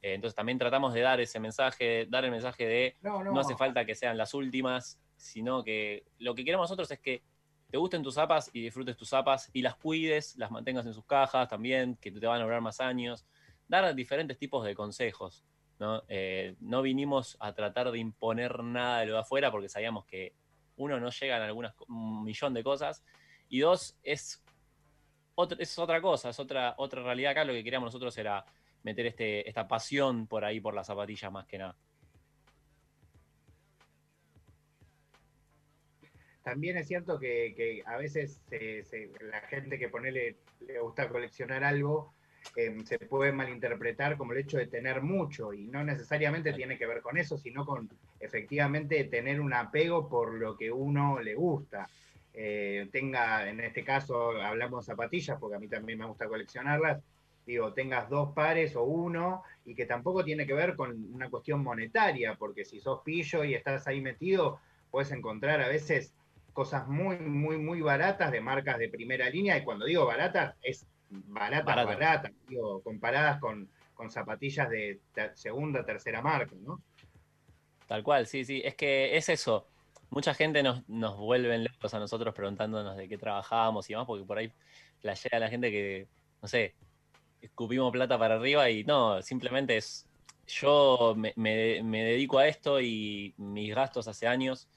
Eh, 0.02 0.14
entonces 0.14 0.34
también 0.34 0.58
tratamos 0.58 0.92
de 0.92 1.00
dar 1.00 1.20
ese 1.20 1.38
mensaje, 1.38 2.06
dar 2.06 2.24
el 2.24 2.30
mensaje 2.30 2.66
de 2.66 2.96
no, 3.02 3.38
hace 3.38 3.56
falta 3.56 3.84
que 3.84 3.94
sean 3.94 4.18
las 4.18 4.34
últimas, 4.34 5.00
sino 5.16 5.62
que 5.62 6.04
lo 6.18 6.34
que 6.34 6.44
queremos 6.44 6.64
nosotros 6.64 6.90
es 6.90 6.98
que 6.98 7.22
te 7.70 7.78
gusten 7.78 8.02
tus 8.02 8.14
zapas 8.14 8.50
y 8.52 8.62
disfrutes 8.62 8.96
tus 8.96 9.08
zapas 9.08 9.50
y 9.52 9.62
las 9.62 9.76
cuides, 9.76 10.36
las 10.36 10.50
mantengas 10.50 10.86
en 10.86 10.94
sus 10.94 11.04
cajas 11.04 11.48
también, 11.48 11.96
que 11.96 12.10
te 12.10 12.26
van 12.26 12.40
a 12.40 12.44
durar 12.44 12.60
más 12.60 12.80
años. 12.80 13.24
Dar 13.66 13.94
diferentes 13.94 14.38
tipos 14.38 14.64
de 14.64 14.74
consejos. 14.74 15.44
¿no? 15.78 16.02
Eh, 16.08 16.54
no 16.60 16.82
vinimos 16.82 17.36
a 17.40 17.52
tratar 17.52 17.90
de 17.90 17.98
imponer 17.98 18.62
nada 18.62 19.00
de 19.00 19.06
lo 19.06 19.14
de 19.14 19.20
afuera 19.20 19.50
porque 19.50 19.68
sabíamos 19.68 20.04
que 20.04 20.34
uno, 20.76 20.98
no 21.00 21.10
llegan 21.10 21.42
a 21.42 21.46
algunas, 21.46 21.74
un 21.88 22.24
millón 22.24 22.54
de 22.54 22.62
cosas, 22.62 23.04
y 23.48 23.60
dos, 23.60 23.96
es, 24.02 24.42
es 25.58 25.78
otra 25.78 26.00
cosa, 26.00 26.30
es 26.30 26.38
otra, 26.38 26.74
otra 26.78 27.02
realidad 27.02 27.32
acá, 27.32 27.44
lo 27.44 27.52
que 27.52 27.64
queríamos 27.64 27.88
nosotros 27.88 28.16
era 28.18 28.44
meter 28.82 29.06
este, 29.06 29.48
esta 29.48 29.66
pasión 29.66 30.26
por 30.26 30.44
ahí, 30.44 30.60
por 30.60 30.74
las 30.74 30.86
zapatillas 30.86 31.32
más 31.32 31.46
que 31.46 31.58
nada. 31.58 31.76
También 36.42 36.76
es 36.76 36.86
cierto 36.86 37.18
que, 37.18 37.82
a 37.86 37.96
veces 37.96 38.42
la 39.20 39.40
gente 39.42 39.78
que 39.78 39.88
pone 39.88 40.12
le 40.12 40.36
gusta 40.82 41.08
coleccionar 41.08 41.64
algo, 41.64 42.12
Em, 42.56 42.84
se 42.84 42.98
puede 42.98 43.32
malinterpretar 43.32 44.16
como 44.16 44.32
el 44.32 44.38
hecho 44.38 44.58
de 44.58 44.66
tener 44.66 45.02
mucho 45.02 45.52
y 45.52 45.66
no 45.66 45.82
necesariamente 45.82 46.52
tiene 46.52 46.78
que 46.78 46.86
ver 46.86 47.00
con 47.00 47.16
eso, 47.18 47.36
sino 47.36 47.64
con 47.64 47.88
efectivamente 48.20 49.04
tener 49.04 49.40
un 49.40 49.52
apego 49.52 50.08
por 50.08 50.34
lo 50.34 50.56
que 50.56 50.70
uno 50.70 51.20
le 51.20 51.34
gusta. 51.34 51.88
Eh, 52.32 52.88
tenga, 52.92 53.48
en 53.48 53.60
este 53.60 53.84
caso 53.84 54.30
hablamos 54.30 54.86
de 54.86 54.92
zapatillas, 54.92 55.38
porque 55.38 55.56
a 55.56 55.58
mí 55.58 55.68
también 55.68 55.98
me 55.98 56.06
gusta 56.06 56.28
coleccionarlas, 56.28 57.02
digo, 57.46 57.72
tengas 57.72 58.08
dos 58.08 58.32
pares 58.34 58.74
o 58.76 58.84
uno, 58.84 59.42
y 59.64 59.74
que 59.74 59.86
tampoco 59.86 60.24
tiene 60.24 60.46
que 60.46 60.54
ver 60.54 60.76
con 60.76 61.12
una 61.12 61.30
cuestión 61.30 61.62
monetaria, 61.62 62.36
porque 62.36 62.64
si 62.64 62.80
sos 62.80 63.00
pillo 63.04 63.44
y 63.44 63.54
estás 63.54 63.86
ahí 63.86 64.00
metido, 64.00 64.60
puedes 64.90 65.12
encontrar 65.12 65.60
a 65.60 65.68
veces 65.68 66.14
cosas 66.52 66.86
muy, 66.86 67.18
muy, 67.18 67.58
muy 67.58 67.80
baratas 67.80 68.30
de 68.30 68.40
marcas 68.40 68.78
de 68.78 68.88
primera 68.88 69.28
línea, 69.28 69.58
y 69.58 69.64
cuando 69.64 69.86
digo 69.86 70.06
baratas 70.06 70.54
es 70.62 70.86
baratas, 71.26 71.86
baratas, 71.86 72.32
comparadas 72.82 73.40
con, 73.40 73.68
zapatillas 74.08 74.68
de 74.68 75.00
segunda, 75.34 75.84
tercera 75.84 76.20
marca, 76.20 76.54
¿no? 76.60 76.82
Tal 77.86 78.02
cual, 78.02 78.26
sí, 78.26 78.44
sí. 78.44 78.62
Es 78.64 78.74
que 78.74 79.16
es 79.16 79.28
eso. 79.28 79.66
Mucha 80.10 80.34
gente 80.34 80.62
nos, 80.62 80.88
nos 80.88 81.16
vuelve 81.16 81.58
locos 81.58 81.92
a 81.94 81.98
nosotros 81.98 82.34
preguntándonos 82.34 82.96
de 82.96 83.08
qué 83.08 83.18
trabajábamos 83.18 83.88
y 83.88 83.92
demás, 83.92 84.06
porque 84.06 84.24
por 84.24 84.38
ahí 84.38 84.52
flashea 85.00 85.36
a 85.36 85.40
la 85.40 85.48
gente 85.48 85.70
que, 85.70 86.06
no 86.40 86.48
sé, 86.48 86.74
escupimos 87.40 87.92
plata 87.92 88.18
para 88.18 88.36
arriba 88.36 88.70
y 88.70 88.84
no, 88.84 89.20
simplemente 89.22 89.76
es. 89.76 90.06
Yo 90.46 91.14
me, 91.16 91.32
dedico 91.34 92.38
a 92.38 92.46
esto 92.46 92.78
y 92.78 93.32
mis 93.38 93.74
gastos 93.74 94.08
hace 94.08 94.26
años, 94.26 94.68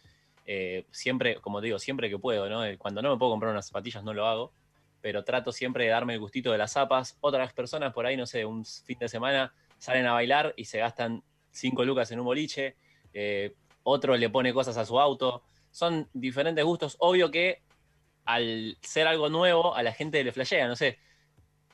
eh, 0.45 0.85
siempre, 0.91 1.41
como 1.41 1.59
te 1.59 1.65
digo, 1.65 1.77
siempre 1.77 2.09
que 2.09 2.17
puedo, 2.17 2.47
¿no? 2.47 2.61
Cuando 2.77 3.01
no 3.01 3.11
me 3.11 3.17
puedo 3.17 3.31
comprar 3.31 3.51
unas 3.51 3.67
zapatillas 3.67 4.01
no 4.01 4.13
lo 4.13 4.25
hago 4.25 4.53
pero 5.01 5.23
trato 5.23 5.51
siempre 5.51 5.85
de 5.85 5.91
darme 5.91 6.13
el 6.13 6.19
gustito 6.19 6.51
de 6.51 6.57
las 6.57 6.73
zapas. 6.73 7.17
Otras 7.21 7.53
personas 7.53 7.93
por 7.93 8.05
ahí, 8.05 8.17
no 8.17 8.25
sé, 8.25 8.45
un 8.45 8.65
fin 8.65 8.97
de 8.99 9.09
semana 9.09 9.53
salen 9.77 10.05
a 10.05 10.13
bailar 10.13 10.53
y 10.57 10.65
se 10.65 10.79
gastan 10.79 11.23
5 11.51 11.85
lucas 11.85 12.11
en 12.11 12.19
un 12.19 12.25
boliche, 12.25 12.75
eh, 13.13 13.55
otro 13.83 14.17
le 14.17 14.29
pone 14.29 14.53
cosas 14.53 14.77
a 14.77 14.85
su 14.85 14.99
auto. 14.99 15.43
Son 15.71 16.09
diferentes 16.13 16.63
gustos. 16.63 16.95
Obvio 16.99 17.31
que 17.31 17.61
al 18.25 18.77
ser 18.81 19.07
algo 19.07 19.29
nuevo, 19.29 19.75
a 19.75 19.83
la 19.83 19.93
gente 19.93 20.23
le 20.23 20.31
flashea, 20.31 20.67
no 20.67 20.75
sé. 20.75 20.99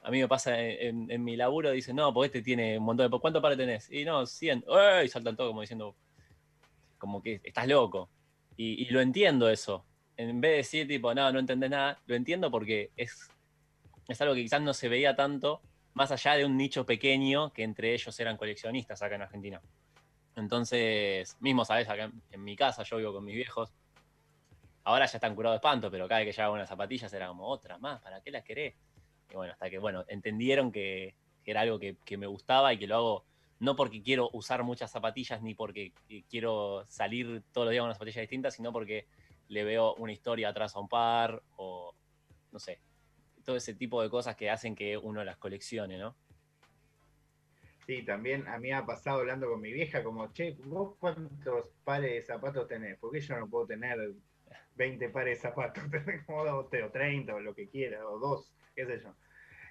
A 0.03 0.11
mí 0.11 0.19
me 0.19 0.27
pasa 0.27 0.59
en, 0.59 1.23
mi 1.23 1.37
laburo, 1.37 1.71
dicen, 1.71 1.95
no, 1.95 2.13
porque 2.13 2.25
este 2.25 2.41
tiene 2.41 2.77
un 2.77 2.83
montón 2.83 3.09
de... 3.09 3.19
¿Cuánto 3.19 3.41
para 3.41 3.55
tenés? 3.55 3.89
Y 3.89 4.03
no, 4.03 4.25
100. 4.25 4.65
Y 5.05 5.07
saltan 5.07 5.37
todo 5.37 5.47
como 5.47 5.61
diciendo, 5.61 5.95
como 6.97 7.21
que 7.21 7.39
estás 7.43 7.67
loco. 7.67 8.09
y 8.57 8.85
lo 8.89 8.99
entiendo 8.99 9.49
eso 9.49 9.85
en 10.17 10.41
vez 10.41 10.51
de 10.51 10.57
decir 10.57 10.87
tipo, 10.87 11.13
no, 11.13 11.31
no 11.31 11.39
entendés 11.39 11.69
nada, 11.69 11.99
lo 12.05 12.15
entiendo 12.15 12.51
porque 12.51 12.91
es, 12.95 13.29
es 14.07 14.21
algo 14.21 14.35
que 14.35 14.43
quizás 14.43 14.61
no 14.61 14.73
se 14.73 14.89
veía 14.89 15.15
tanto, 15.15 15.61
más 15.93 16.11
allá 16.11 16.35
de 16.35 16.45
un 16.45 16.57
nicho 16.57 16.85
pequeño 16.85 17.51
que 17.51 17.63
entre 17.63 17.93
ellos 17.93 18.19
eran 18.19 18.37
coleccionistas 18.37 19.01
acá 19.01 19.15
en 19.15 19.21
Argentina. 19.21 19.61
Entonces, 20.35 21.37
mismo, 21.39 21.63
¿sabes? 21.65 21.87
Acá 21.87 22.11
en, 22.31 22.43
mi 22.43 22.55
casa 22.55 22.83
yo 22.83 22.97
vivo 22.97 23.13
con 23.13 23.25
mis 23.25 23.35
viejos. 23.35 23.71
Ahora 24.83 25.05
ya 25.05 25.17
están 25.17 25.35
curados 25.35 25.55
de 25.55 25.57
espanto, 25.57 25.91
pero 25.91 26.07
cada 26.07 26.19
vez 26.19 26.27
que 26.27 26.33
llevaba 26.33 26.55
unas 26.55 26.67
zapatillas 26.67 27.13
era 27.13 27.27
como, 27.27 27.47
otra 27.47 27.77
más, 27.77 28.01
¿para 28.01 28.21
qué 28.21 28.31
las 28.31 28.43
querés? 28.43 28.73
Y 29.31 29.35
bueno, 29.35 29.53
hasta 29.53 29.69
que, 29.69 29.77
bueno, 29.77 30.03
entendieron 30.07 30.71
que, 30.71 31.15
era 31.45 31.61
algo 31.61 31.79
que, 31.79 31.95
que, 32.03 32.17
me 32.17 32.27
gustaba 32.27 32.73
y 32.73 32.77
que 32.77 32.87
lo 32.87 32.95
hago 32.95 33.25
no 33.59 33.75
porque 33.75 34.01
quiero 34.01 34.29
usar 34.33 34.63
muchas 34.63 34.91
zapatillas 34.91 35.41
ni 35.41 35.53
porque 35.53 35.93
quiero 36.29 36.85
salir 36.87 37.43
todos 37.53 37.65
los 37.65 37.71
días 37.71 37.81
con 37.81 37.87
una 37.87 37.93
zapatilla 37.93 38.21
distinta, 38.21 38.51
sino 38.51 38.73
porque 38.73 39.07
le 39.53 39.63
veo 39.63 39.93
una 39.95 40.11
historia 40.11 40.49
atrás 40.49 40.75
a 40.75 40.79
un 40.79 40.89
par 40.89 41.41
o 41.55 41.95
no 42.51 42.59
sé, 42.59 42.79
todo 43.43 43.55
ese 43.55 43.73
tipo 43.73 44.01
de 44.01 44.09
cosas 44.09 44.35
que 44.35 44.49
hacen 44.49 44.75
que 44.75 44.97
uno 44.97 45.23
las 45.23 45.37
coleccione, 45.37 45.97
¿no? 45.97 46.15
Sí, 47.85 48.03
también 48.03 48.47
a 48.47 48.57
mí 48.59 48.71
ha 48.71 48.85
pasado 48.85 49.19
hablando 49.19 49.49
con 49.49 49.59
mi 49.59 49.73
vieja 49.73 50.03
como, 50.03 50.31
che, 50.31 50.55
¿vos 50.65 50.95
cuántos 50.99 51.67
pares 51.83 52.11
de 52.11 52.21
zapatos 52.21 52.67
tenés? 52.67 52.97
Porque 52.97 53.19
yo 53.19 53.37
no 53.37 53.49
puedo 53.49 53.67
tener 53.67 54.13
20 54.75 55.09
pares 55.09 55.37
de 55.37 55.49
zapatos, 55.49 55.83
tenés 55.91 56.25
como 56.25 56.45
dos, 56.45 56.65
o 56.71 56.89
30 56.89 57.35
o 57.35 57.39
lo 57.39 57.53
que 57.53 57.67
quiera, 57.67 58.07
o 58.07 58.17
dos, 58.19 58.53
qué 58.75 58.85
sé 58.85 59.01
yo. 59.01 59.13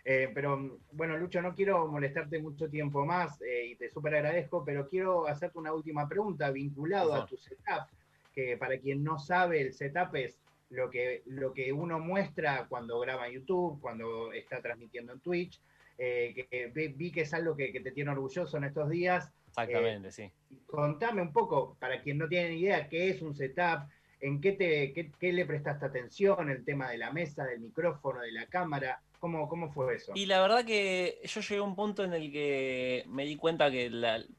Eh, 0.04 0.30
pero 0.34 0.80
bueno, 0.90 1.16
Lucho, 1.16 1.40
no 1.40 1.54
quiero 1.54 1.86
molestarte 1.86 2.40
mucho 2.40 2.68
tiempo 2.68 3.06
más 3.06 3.40
eh, 3.40 3.66
y 3.68 3.76
te 3.76 3.88
súper 3.88 4.16
agradezco, 4.16 4.64
pero 4.64 4.88
quiero 4.88 5.28
hacerte 5.28 5.58
una 5.58 5.72
última 5.72 6.08
pregunta 6.08 6.50
vinculado 6.50 7.14
a 7.14 7.24
tu 7.24 7.36
setup 7.36 7.88
que 8.34 8.56
para 8.56 8.78
quien 8.78 9.04
no 9.04 9.18
sabe, 9.18 9.60
el 9.60 9.72
setup 9.72 10.14
es 10.16 10.38
lo 10.70 10.90
que, 10.90 11.22
lo 11.26 11.52
que 11.52 11.72
uno 11.72 11.98
muestra 12.00 12.66
cuando 12.68 12.98
graba 13.00 13.28
en 13.28 13.34
YouTube, 13.34 13.80
cuando 13.80 14.32
está 14.32 14.60
transmitiendo 14.60 15.12
en 15.12 15.20
Twitch. 15.20 15.60
Eh, 15.98 16.46
que, 16.50 16.88
vi 16.88 17.12
que 17.12 17.20
es 17.20 17.34
algo 17.34 17.54
que, 17.54 17.68
te 17.68 17.92
tiene 17.92 18.10
orgulloso 18.10 18.56
en 18.56 18.64
estos 18.64 18.88
días. 18.88 19.30
Exactamente, 19.48 20.08
eh, 20.08 20.12
sí. 20.12 20.32
Contame 20.66 21.22
un 21.22 21.32
poco, 21.32 21.76
para 21.78 22.00
quien 22.00 22.18
no 22.18 22.28
tiene 22.28 22.50
ni 22.50 22.60
idea, 22.60 22.88
qué 22.88 23.10
es 23.10 23.22
un 23.22 23.34
setup, 23.34 23.88
en 24.20 24.40
qué, 24.40 24.52
te, 24.52 24.92
qué, 24.92 25.32
le 25.32 25.44
prestaste 25.44 25.84
atención, 25.84 26.48
el 26.48 26.64
tema 26.64 26.90
de 26.90 26.98
la 26.98 27.12
mesa, 27.12 27.44
del 27.44 27.60
micrófono, 27.60 28.20
de 28.20 28.32
la 28.32 28.46
cámara. 28.46 29.00
¿Cómo, 29.20 29.48
¿Cómo, 29.48 29.70
fue 29.70 29.94
eso? 29.94 30.12
Y 30.16 30.26
la 30.26 30.40
verdad 30.40 30.64
que 30.64 31.20
yo 31.22 31.40
llegué 31.40 31.58
a 31.58 31.62
un 31.62 31.76
punto 31.76 32.02
en 32.02 32.12
el 32.12 32.32
que 32.32 33.04
me 33.08 33.24
di 33.24 33.36
cuenta 33.36 33.70
que 33.70 33.88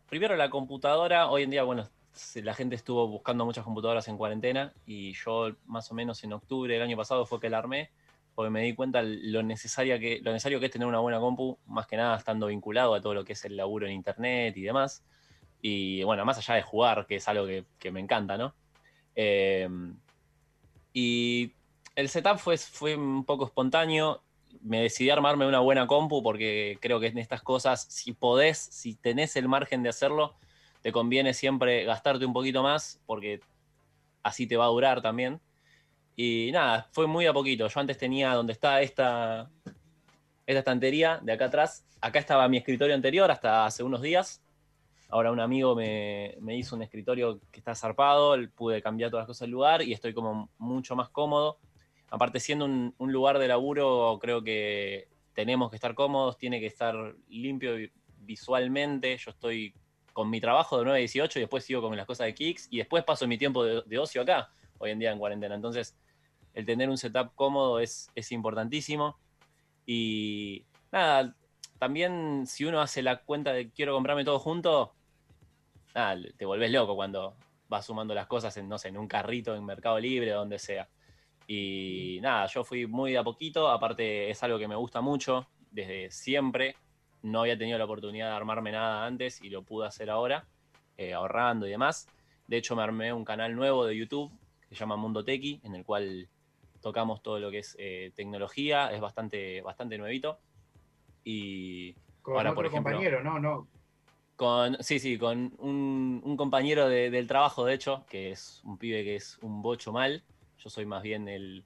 primero 0.09 0.35
la 0.35 0.49
computadora, 0.49 1.29
hoy 1.29 1.43
en 1.43 1.51
día, 1.51 1.63
bueno, 1.63 1.89
la 2.35 2.53
gente 2.53 2.75
estuvo 2.75 3.07
buscando 3.07 3.45
muchas 3.45 3.63
computadoras 3.63 4.07
en 4.07 4.17
cuarentena 4.17 4.73
y 4.85 5.13
yo 5.13 5.51
más 5.65 5.91
o 5.91 5.95
menos 5.95 6.23
en 6.23 6.33
octubre 6.33 6.73
del 6.73 6.83
año 6.83 6.97
pasado 6.97 7.25
fue 7.25 7.39
que 7.39 7.49
la 7.49 7.57
armé, 7.57 7.91
porque 8.35 8.49
me 8.49 8.61
di 8.61 8.73
cuenta 8.73 9.01
lo, 9.03 9.43
necesaria 9.43 9.99
que, 9.99 10.19
lo 10.21 10.31
necesario 10.31 10.59
que 10.59 10.67
es 10.67 10.71
tener 10.71 10.87
una 10.87 10.99
buena 10.99 11.19
compu, 11.19 11.57
más 11.67 11.87
que 11.87 11.97
nada 11.97 12.17
estando 12.17 12.47
vinculado 12.47 12.93
a 12.95 13.01
todo 13.01 13.13
lo 13.13 13.25
que 13.25 13.33
es 13.33 13.45
el 13.45 13.57
laburo 13.57 13.87
en 13.87 13.93
internet 13.93 14.55
y 14.57 14.61
demás. 14.61 15.03
Y 15.61 16.03
bueno, 16.03 16.25
más 16.25 16.37
allá 16.37 16.55
de 16.55 16.61
jugar, 16.61 17.05
que 17.07 17.15
es 17.15 17.27
algo 17.27 17.45
que, 17.45 17.91
me 17.91 17.99
encanta, 17.99 18.37
¿no? 18.37 18.53
Em, 19.15 19.95
y 20.93 21.53
el 21.95 22.09
setup 22.09 22.37
fue, 22.37 22.57
fue 22.57 22.95
un 22.95 23.23
poco 23.23 23.45
espontáneo. 23.45 24.23
Me 24.61 24.81
decidí 24.81 25.09
a 25.09 25.13
armarme 25.13 25.47
una 25.47 25.59
buena 25.59 25.87
compu 25.87 26.21
porque 26.21 26.77
creo 26.81 26.99
que 26.99 27.07
en 27.07 27.17
estas 27.17 27.41
cosas, 27.41 27.85
si 27.89 28.13
podés, 28.13 28.57
si 28.57 28.95
tenés 28.95 29.35
el 29.35 29.47
margen 29.47 29.83
de 29.83 29.89
hacerlo, 29.89 30.35
te 30.83 30.91
conviene 30.91 31.33
siempre 31.33 31.85
gastarte 31.85 32.25
un 32.25 32.33
poquito 32.33 32.61
más 32.61 33.01
porque 33.05 33.39
así 34.21 34.45
te 34.45 34.57
va 34.57 34.65
a 34.65 34.67
durar 34.67 35.01
también. 35.01 35.41
Y 36.15 36.51
nada, 36.51 36.89
fue 36.91 37.07
muy 37.07 37.25
a 37.25 37.33
poquito. 37.33 37.67
Yo 37.67 37.79
antes 37.79 37.97
tenía 37.97 38.33
donde 38.33 38.53
está 38.53 38.81
esta, 38.81 39.49
esta 40.45 40.59
estantería 40.59 41.19
de 41.23 41.31
acá 41.31 41.45
atrás. 41.45 41.85
Acá 42.01 42.19
estaba 42.19 42.47
mi 42.49 42.57
escritorio 42.57 42.93
anterior 42.93 43.31
hasta 43.31 43.65
hace 43.65 43.81
unos 43.81 44.01
días. 44.01 44.43
Ahora 45.09 45.31
un 45.31 45.39
amigo 45.39 45.73
me, 45.73 46.35
hizo 46.51 46.75
un 46.75 46.81
escritorio 46.81 47.39
que 47.51 47.59
está 47.59 47.75
zarpado, 47.75 48.35
pude 48.53 48.81
cambiar 48.81 49.09
todas 49.09 49.23
las 49.23 49.27
cosas 49.27 49.41
del 49.41 49.51
lugar 49.51 49.81
y 49.83 49.93
estoy 49.93 50.13
como 50.13 50.49
mucho 50.57 50.95
más 50.95 51.09
cómodo. 51.09 51.59
Aparte 52.09 52.39
siendo 52.39 52.65
un, 52.65 52.93
lugar 52.99 53.39
de 53.39 53.47
laburo, 53.47 54.19
creo 54.21 54.43
que 54.43 55.07
tenemos 55.33 55.69
que 55.69 55.77
estar 55.77 55.95
cómodos, 55.95 56.37
tiene 56.37 56.59
que 56.59 56.65
estar 56.65 57.15
limpio 57.29 57.73
visualmente. 58.19 59.17
Yo 59.17 59.31
estoy 59.31 59.73
con 60.13 60.29
mi 60.29 60.39
trabajo 60.39 60.77
de 60.77 60.85
9 60.85 60.97
a 60.97 60.99
18 60.99 61.39
y 61.39 61.41
después 61.41 61.65
sigo 61.65 61.81
con 61.81 61.97
las 61.97 62.05
cosas 62.05 62.27
de 62.27 62.33
Kicks 62.33 62.67
y 62.71 62.77
después 62.77 63.03
paso 63.03 63.27
mi 63.27 63.37
tiempo 63.37 63.65
de 63.65 63.99
ocio 63.99 64.21
acá, 64.21 64.51
hoy 64.77 64.91
en 64.91 64.99
día 64.99 65.11
en 65.11 65.19
cuarentena. 65.19 65.55
Entonces 65.55 65.97
el 66.53 66.65
tener 66.65 66.89
un 66.89 66.97
setup 66.97 67.33
cómodo 67.35 67.79
es, 67.79 68.11
es 68.15 68.31
importantísimo. 68.31 69.17
Y 69.85 70.65
nada, 70.91 71.35
también 71.79 72.45
si 72.47 72.65
uno 72.65 72.79
hace 72.79 73.01
la 73.01 73.23
cuenta 73.23 73.51
de 73.53 73.71
quiero 73.71 73.93
comprarme 73.93 74.23
todo 74.23 74.39
junto, 74.39 74.93
nada, 75.95 76.21
te 76.37 76.45
volvés 76.45 76.71
loco 76.71 76.95
cuando 76.95 77.35
vas 77.67 77.85
sumando 77.85 78.13
las 78.13 78.27
cosas 78.27 78.55
en, 78.57 78.69
no 78.69 78.77
sé, 78.77 78.89
en 78.89 78.97
un 78.97 79.07
carrito, 79.07 79.55
en 79.55 79.65
Mercado 79.65 79.99
Libre, 79.99 80.31
donde 80.31 80.59
sea. 80.59 80.87
Y 81.47 82.19
nada, 82.21 82.45
yo 82.47 82.63
fui 82.63 82.87
muy 82.87 83.11
de 83.11 83.17
a 83.17 83.23
poquito, 83.23 83.69
aparte 83.69 84.29
es 84.29 84.41
algo 84.43 84.59
que 84.59 84.67
me 84.67 84.75
gusta 84.75 85.01
mucho 85.01 85.47
desde 85.71 86.09
siempre. 86.11 86.75
No 87.23 87.41
había 87.41 87.57
tenido 87.57 87.77
la 87.77 87.85
oportunidad 87.85 88.29
de 88.29 88.35
armarme 88.35 88.71
nada 88.71 89.05
antes 89.05 89.41
y 89.41 89.49
lo 89.49 89.63
pude 89.63 89.87
hacer 89.87 90.09
ahora, 90.09 90.45
eh, 90.97 91.13
ahorrando 91.13 91.65
y 91.65 91.71
demás. 91.71 92.07
De 92.47 92.57
hecho, 92.57 92.75
me 92.75 92.83
armé 92.83 93.11
un 93.11 93.25
canal 93.25 93.55
nuevo 93.55 93.85
de 93.85 93.97
YouTube 93.97 94.31
que 94.69 94.75
se 94.75 94.79
llama 94.79 94.95
Mundo 94.95 95.23
Tequi, 95.23 95.59
en 95.63 95.73
el 95.75 95.83
cual 95.83 96.27
tocamos 96.81 97.23
todo 97.23 97.39
lo 97.39 97.49
que 97.49 97.59
es 97.59 97.75
eh, 97.79 98.11
tecnología, 98.15 98.91
es 98.91 98.99
bastante, 98.99 99.61
bastante 99.61 99.97
nuevito. 99.97 100.37
Y 101.23 101.93
con 102.21 102.37
ahora, 102.37 102.53
por 102.53 102.65
ejemplo, 102.65 102.91
compañero, 102.91 103.23
¿no? 103.23 103.39
no. 103.39 103.67
Con, 104.35 104.83
sí, 104.83 104.99
sí, 104.99 105.17
con 105.17 105.53
un, 105.59 106.35
compañero 106.37 106.89
del 106.89 107.27
trabajo, 107.27 107.65
de 107.65 107.75
hecho, 107.75 108.05
que 108.09 108.31
es 108.31 108.61
un 108.65 108.77
pibe 108.77 109.03
que 109.03 109.15
es 109.15 109.37
un 109.41 109.61
bocho 109.61 109.93
mal. 109.93 110.23
Yo 110.57 110.69
soy 110.69 110.85
más 110.85 111.03
bien 111.03 111.27
el, 111.27 111.63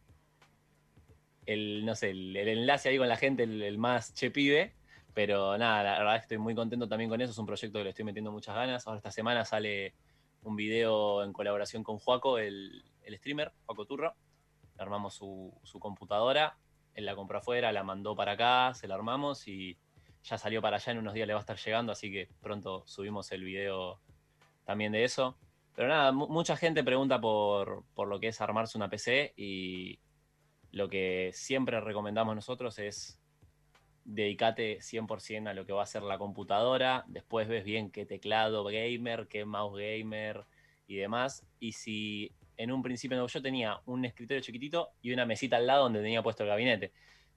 el 1.46 1.86
no 1.86 1.96
sé, 1.96 2.12
el, 2.12 2.36
enlace 2.36 2.90
ahí 2.90 2.98
con 2.98 3.08
la 3.08 3.18
gente, 3.18 3.44
el, 3.44 3.78
más 3.78 4.14
che 4.14 4.30
pibe. 4.30 4.74
Pero 5.18 5.58
nada, 5.58 5.82
la 5.82 5.98
verdad 5.98 6.18
estoy 6.18 6.38
muy 6.38 6.54
contento 6.54 6.88
también 6.88 7.10
con 7.10 7.20
eso. 7.20 7.32
Es 7.32 7.38
un 7.40 7.48
proyecto 7.48 7.80
que 7.80 7.86
le 7.86 7.90
estoy 7.90 8.06
metiendo 8.06 8.32
muchas 8.32 8.54
ganas. 8.54 8.86
Ahora 8.86 8.98
esta 8.98 9.10
semana 9.10 9.44
sale 9.46 9.96
un 10.44 10.56
video 10.56 11.24
en 11.24 11.34
colaboración 11.34 11.84
con 11.84 11.98
Juaco, 11.98 12.38
el, 12.38 12.86
el 13.02 13.18
streamer, 13.18 13.52
Juaco 13.66 13.88
Turro 13.88 14.16
armamos 14.78 15.16
su, 15.16 15.80
computadora, 15.80 16.58
él 16.94 17.06
la 17.06 17.16
compró 17.16 17.40
afuera, 17.40 17.72
la 17.72 17.84
mandó 17.84 18.16
para 18.16 18.34
acá, 18.34 18.76
se 18.76 18.88
la 18.88 18.94
armamos 18.94 19.48
y 19.48 19.76
ya 20.24 20.38
salió 20.38 20.62
para 20.62 20.78
allá, 20.78 20.92
en 20.92 21.00
unos 21.00 21.16
días 21.16 21.28
le 21.28 21.34
va 21.34 21.40
a 21.40 21.42
estar 21.42 21.58
llegando, 21.58 21.92
así 21.92 22.12
que 22.12 22.30
pronto 22.40 22.84
subimos 22.86 23.32
el 23.32 23.44
video 23.44 24.00
también 24.66 24.92
de 24.92 25.04
eso. 25.04 25.38
Pero 25.76 25.88
nada, 25.90 26.12
mucha 26.12 26.58
gente 26.58 26.84
pregunta 26.84 27.20
por, 27.20 27.86
por, 27.94 28.08
lo 28.08 28.20
que 28.20 28.28
es 28.28 28.42
armarse 28.42 28.78
una 28.78 28.90
PC 28.90 29.34
y 29.36 30.00
lo 30.72 30.90
que 30.90 31.32
siempre 31.34 31.80
recomendamos 31.82 32.36
nosotros 32.36 32.78
es 32.80 33.17
dedicate 34.08 34.80
100% 34.80 35.50
a 35.50 35.54
lo 35.54 35.66
que 35.66 35.74
va 35.74 35.84
a 35.84 35.86
ser 35.86 36.02
la 36.02 36.18
computadora, 36.18 37.04
después 37.08 37.48
ves 37.48 37.66
bien 37.66 37.92
qué 37.92 38.06
teclado 38.06 38.64
gamer, 38.64 39.28
qué 39.28 39.44
mouse 39.44 39.78
gamer 39.78 40.46
y 40.88 40.96
demás. 40.96 41.46
Y 41.60 41.74
si 41.74 42.32
en 42.56 42.72
un 42.72 42.82
principio 42.82 43.28
yo 43.28 43.42
tenía 43.42 43.82
un 43.86 44.06
escritorio 44.06 44.42
chiquitito 44.42 44.92
y 45.02 45.12
una 45.12 45.26
mesita 45.26 45.58
al 45.58 45.68
lado 45.68 45.84
donde 45.84 46.02
tenía 46.02 46.24
puesto 46.24 46.44
el 46.44 46.50
gabinete. 46.50 46.94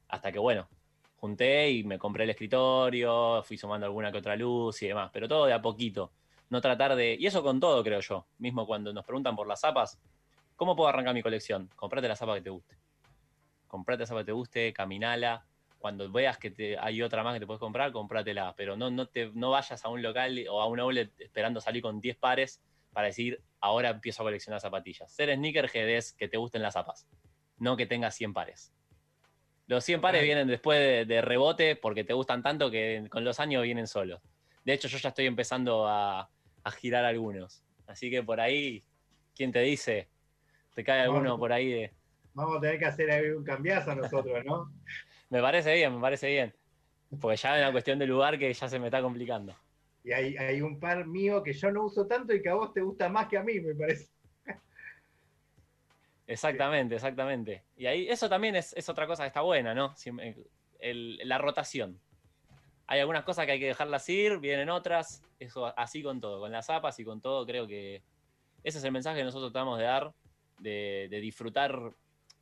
Hasta 0.08 0.30
que, 0.30 0.38
bueno, 0.38 0.68
junté 1.16 1.70
y 1.70 1.82
me 1.82 1.98
compré 1.98 2.24
el 2.24 2.30
escritorio, 2.30 3.42
fui 3.42 3.58
sumando 3.58 3.86
alguna 3.86 4.12
que 4.12 4.18
otra 4.18 4.36
luz 4.36 4.80
y 4.82 4.88
demás, 4.88 5.10
pero 5.12 5.26
todo 5.28 5.46
de 5.46 5.52
a 5.52 5.60
poquito. 5.60 6.12
No 6.50 6.60
tratar 6.60 6.94
de. 6.94 7.16
Y 7.18 7.26
eso 7.26 7.42
con 7.42 7.58
todo, 7.58 7.82
creo 7.82 8.00
yo. 8.00 8.26
Mismo 8.38 8.66
cuando 8.66 8.92
nos 8.92 9.04
preguntan 9.04 9.34
por 9.36 9.46
las 9.46 9.60
zapas, 9.60 10.00
¿cómo 10.54 10.76
puedo 10.76 10.88
arrancar 10.88 11.14
mi 11.14 11.22
colección? 11.22 11.68
Comprate 11.74 12.08
la 12.08 12.16
zapa 12.16 12.34
que 12.34 12.42
te 12.42 12.50
guste. 12.50 12.76
Comprate 13.66 14.02
la 14.02 14.06
zapa 14.06 14.20
que 14.20 14.26
te 14.26 14.32
guste, 14.32 14.72
caminala. 14.72 15.46
Cuando 15.80 16.12
veas 16.12 16.38
que 16.38 16.50
te, 16.50 16.78
hay 16.78 17.02
otra 17.02 17.24
más 17.24 17.34
que 17.34 17.40
te 17.40 17.46
puedes 17.46 17.58
comprar, 17.58 17.90
comprátela. 17.90 18.54
Pero 18.56 18.76
no, 18.76 18.90
no, 18.90 19.08
te, 19.08 19.32
no 19.32 19.50
vayas 19.50 19.84
a 19.84 19.88
un 19.88 20.02
local 20.02 20.38
o 20.48 20.60
a 20.60 20.66
un 20.66 20.78
outlet 20.78 21.10
esperando 21.18 21.60
salir 21.60 21.82
con 21.82 22.00
10 22.00 22.18
pares 22.18 22.62
para 22.92 23.06
decir, 23.06 23.42
ahora 23.60 23.90
empiezo 23.90 24.22
a 24.22 24.26
coleccionar 24.26 24.60
zapatillas. 24.60 25.12
Ser 25.12 25.34
sneakerhead 25.34 25.88
es 25.88 26.12
que 26.12 26.28
te 26.28 26.36
gusten 26.36 26.62
las 26.62 26.74
zapas, 26.74 27.08
no 27.56 27.76
que 27.76 27.86
tengas 27.86 28.14
100 28.14 28.34
pares. 28.34 28.74
Los 29.66 29.84
100 29.84 30.00
pares 30.00 30.22
vienen 30.22 30.48
después 30.48 31.06
de, 31.06 31.22
rebote 31.22 31.76
porque 31.76 32.02
te 32.02 32.12
gustan 32.12 32.42
tanto 32.42 32.70
que 32.70 33.06
con 33.08 33.24
los 33.24 33.38
años 33.38 33.62
vienen 33.62 33.86
solos. 33.86 34.20
De 34.64 34.72
hecho, 34.72 34.88
yo 34.88 34.98
ya 34.98 35.10
estoy 35.10 35.26
empezando 35.26 35.86
a, 35.86 36.28
girar 36.78 37.04
algunos. 37.04 37.62
Así 37.86 38.10
que 38.10 38.22
por 38.22 38.40
ahí, 38.40 38.84
¿quién 39.34 39.50
te 39.50 39.60
dice? 39.60 40.08
Te 40.74 40.84
cae 40.84 41.00
alguno 41.00 41.38
por 41.38 41.52
ahí 41.52 41.70
de... 41.70 41.94
Vamos 42.34 42.58
a 42.58 42.60
tener 42.60 42.78
que 42.78 42.84
hacer 42.84 43.36
un 43.36 43.44
cambiazo 43.44 43.94
nosotros, 43.94 44.44
¿no? 44.44 44.72
me 45.30 45.40
parece 45.40 45.72
bien, 45.74 45.94
me 45.94 46.00
parece 46.00 46.28
bien. 46.28 46.54
Porque 47.20 47.36
ya 47.36 47.56
es 47.56 47.62
una 47.62 47.72
cuestión 47.72 47.98
de 47.98 48.06
lugar 48.06 48.38
que 48.38 48.52
ya 48.52 48.68
se 48.68 48.78
me 48.78 48.88
está 48.88 49.00
complicando. 49.00 49.56
Y 50.04 50.12
hay, 50.12 50.60
un 50.62 50.78
par 50.78 51.06
mío 51.06 51.42
que 51.42 51.52
yo 51.52 51.70
no 51.70 51.84
uso 51.84 52.06
tanto 52.06 52.34
y 52.34 52.42
que 52.42 52.48
a 52.48 52.54
vos 52.54 52.72
te 52.72 52.80
gusta 52.80 53.08
más 53.08 53.28
que 53.28 53.38
a 53.38 53.42
mí, 53.42 53.60
me 53.60 53.74
parece. 53.74 54.10
Exactamente, 56.26 56.94
exactamente. 56.94 57.64
Y 57.76 57.86
ahí 57.86 58.08
eso 58.08 58.28
también 58.28 58.56
es, 58.56 58.88
otra 58.88 59.06
cosa 59.06 59.24
que 59.24 59.28
está 59.28 59.40
buena, 59.40 59.74
¿no? 59.74 59.94
la 60.80 61.38
rotación. 61.38 62.00
Hay 62.86 63.00
algunas 63.00 63.24
cosas 63.24 63.46
que 63.46 63.52
hay 63.52 63.60
que 63.60 63.66
dejarlas 63.66 64.08
ir, 64.08 64.38
vienen 64.38 64.70
otras, 64.70 65.22
eso 65.38 65.66
así 65.78 66.02
con 66.02 66.20
todo, 66.20 66.40
con 66.40 66.50
las 66.50 66.66
zapas 66.66 66.98
y 66.98 67.04
con 67.04 67.20
todo, 67.20 67.46
creo 67.46 67.66
que 67.66 68.02
ese 68.64 68.78
es 68.78 68.84
el 68.84 68.92
mensaje 68.92 69.18
que 69.18 69.24
nosotros 69.24 69.52
tratamos 69.52 69.78
de 69.78 69.84
dar, 69.84 70.12
de, 70.58 71.08
de 71.10 71.20
disfrutar. 71.20 71.92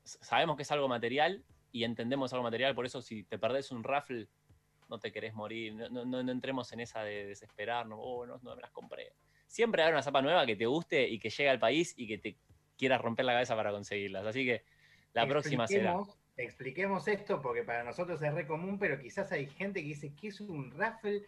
Sabemos 0.05 0.57
que 0.57 0.62
es 0.62 0.70
algo 0.70 0.88
material 0.88 1.44
y 1.73 1.85
entendemos 1.85 2.33
algo 2.33 2.45
material, 2.45 2.75
por 2.75 2.87
eso 2.87 3.03
si 3.03 3.25
te 3.25 3.39
perdés 3.39 3.71
un 3.71 3.85
raffle, 3.85 4.29
no 4.89 4.99
te 4.99 5.13
querés 5.13 5.35
morir, 5.35 5.75
no, 5.75 6.05
no, 6.05 6.21
entremos 6.21 6.73
en 6.73 6.81
esa 6.81 7.03
de 7.03 7.27
desesperarnos, 7.27 7.99
oh, 8.01 8.27
no, 8.27 8.39
no 8.43 8.57
me 8.57 8.63
las 8.63 8.71
compré. 8.71 9.13
Siempre 9.47 9.83
hay 9.83 9.93
una 9.93 10.03
zapa 10.03 10.23
nueva 10.23 10.47
que 10.47 10.57
te 10.57 10.67
guste 10.67 11.09
y 11.09 11.19
que 11.19 11.31
llegue 11.31 11.51
al 11.51 11.59
país 11.59 11.95
y 11.97 12.07
que 12.07 12.19
te 12.19 12.37
quieras 12.77 13.01
romper 13.01 13.25
la 13.25 13.33
cabeza 13.33 13.57
para 13.57 13.71
conseguirlas. 13.71 14.27
Así 14.27 14.45
que 14.45 14.65
la 15.13 15.27
próxima 15.27 15.67
será. 15.67 15.97
Expliquemos 16.37 17.09
esto 17.09 17.43
porque 17.43 17.65
para 17.65 17.83
nosotros 17.83 18.23
es 18.23 18.33
re 18.33 18.47
común, 18.47 18.79
pero 18.79 19.01
quizás 19.01 19.33
hay 19.33 19.47
gente 19.47 19.83
que 19.83 19.89
dice 19.89 20.15
que 20.15 20.29
es 20.29 20.41
un 20.41 20.71
raffle. 20.71 21.25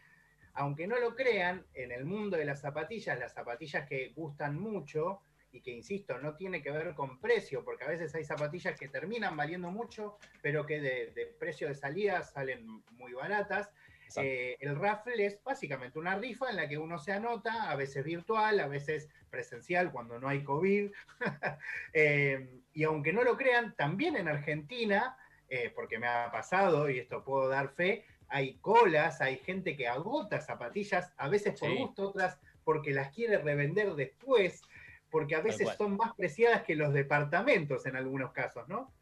Aunque 0.55 0.87
no 0.87 0.99
lo 0.99 1.15
crean, 1.15 1.65
en 1.75 1.91
el 1.93 2.05
mundo 2.05 2.37
de 2.37 2.45
las 2.45 2.61
zapatillas, 2.61 3.19
las 3.19 3.35
zapatillas 3.35 3.89
que 3.89 4.13
gustan 4.15 4.59
mucho, 4.59 5.21
y 5.53 5.61
que, 5.61 5.71
insisto, 5.71 6.19
no 6.19 6.37
tiene 6.37 6.63
que 6.63 6.71
ver 6.71 6.95
con 6.95 7.21
precio, 7.21 7.65
porque 7.65 7.85
a 7.85 7.89
veces 7.89 8.15
hay 8.15 8.25
zapatillas 8.25 8.79
que 8.79 8.89
terminan 8.89 9.37
valiendo 9.37 9.71
mucho, 9.71 10.19
pero 10.43 10.65
que 10.65 10.81
de, 10.81 11.35
precio 11.39 11.69
de 11.69 11.75
salida 11.75 12.23
salen 12.23 12.67
muy 12.93 13.13
baratas. 13.13 13.71
Eh, 14.17 14.57
el 14.61 14.75
raffle 14.77 15.25
es 15.25 15.43
básicamente 15.43 15.99
una 15.99 16.17
rifa 16.17 16.51
en 16.51 16.57
la 16.57 16.69
que 16.69 16.79
uno 16.79 16.99
se 16.99 17.13
anota, 17.13 17.71
a 17.71 17.77
veces 17.77 18.05
virtual, 18.05 18.59
a 18.59 18.67
veces 18.67 19.09
presencial 19.31 19.93
cuando 19.93 20.19
no 20.19 20.29
hay 20.29 20.43
COVID. 20.43 20.91
Eh, 21.93 22.61
y 22.73 22.85
aunque 22.85 23.13
no 23.13 23.25
lo 23.25 23.37
crean, 23.37 23.75
también 23.75 24.17
en 24.17 24.29
Argentina, 24.29 25.17
eh, 25.49 25.73
porque 25.75 25.99
me 25.99 26.07
ha 26.07 26.31
pasado 26.31 26.89
y 26.89 27.01
esto 27.01 27.25
puedo 27.25 27.49
dar 27.49 27.71
fe, 27.71 28.05
hay 28.29 28.55
colas, 28.59 29.21
hay 29.21 29.39
gente 29.39 29.77
que 29.77 29.89
agota 29.89 30.41
zapatillas, 30.41 31.13
a 31.17 31.29
veces 31.29 31.59
por 31.59 31.77
gusto, 31.77 32.11
otras 32.11 32.39
porque 32.65 32.93
las 32.93 33.13
quiere 33.13 33.39
revender 33.39 33.95
después 33.95 34.63
porque 35.11 35.35
a 35.35 35.41
veces 35.41 35.69
son 35.77 35.97
más 35.97 36.15
preciadas 36.15 36.63
que 36.63 36.75
los 36.75 36.93
departamentos 36.93 37.87
en 37.87 37.97
algunos 37.97 38.33
casos, 38.33 38.69
¿no? 38.69 38.93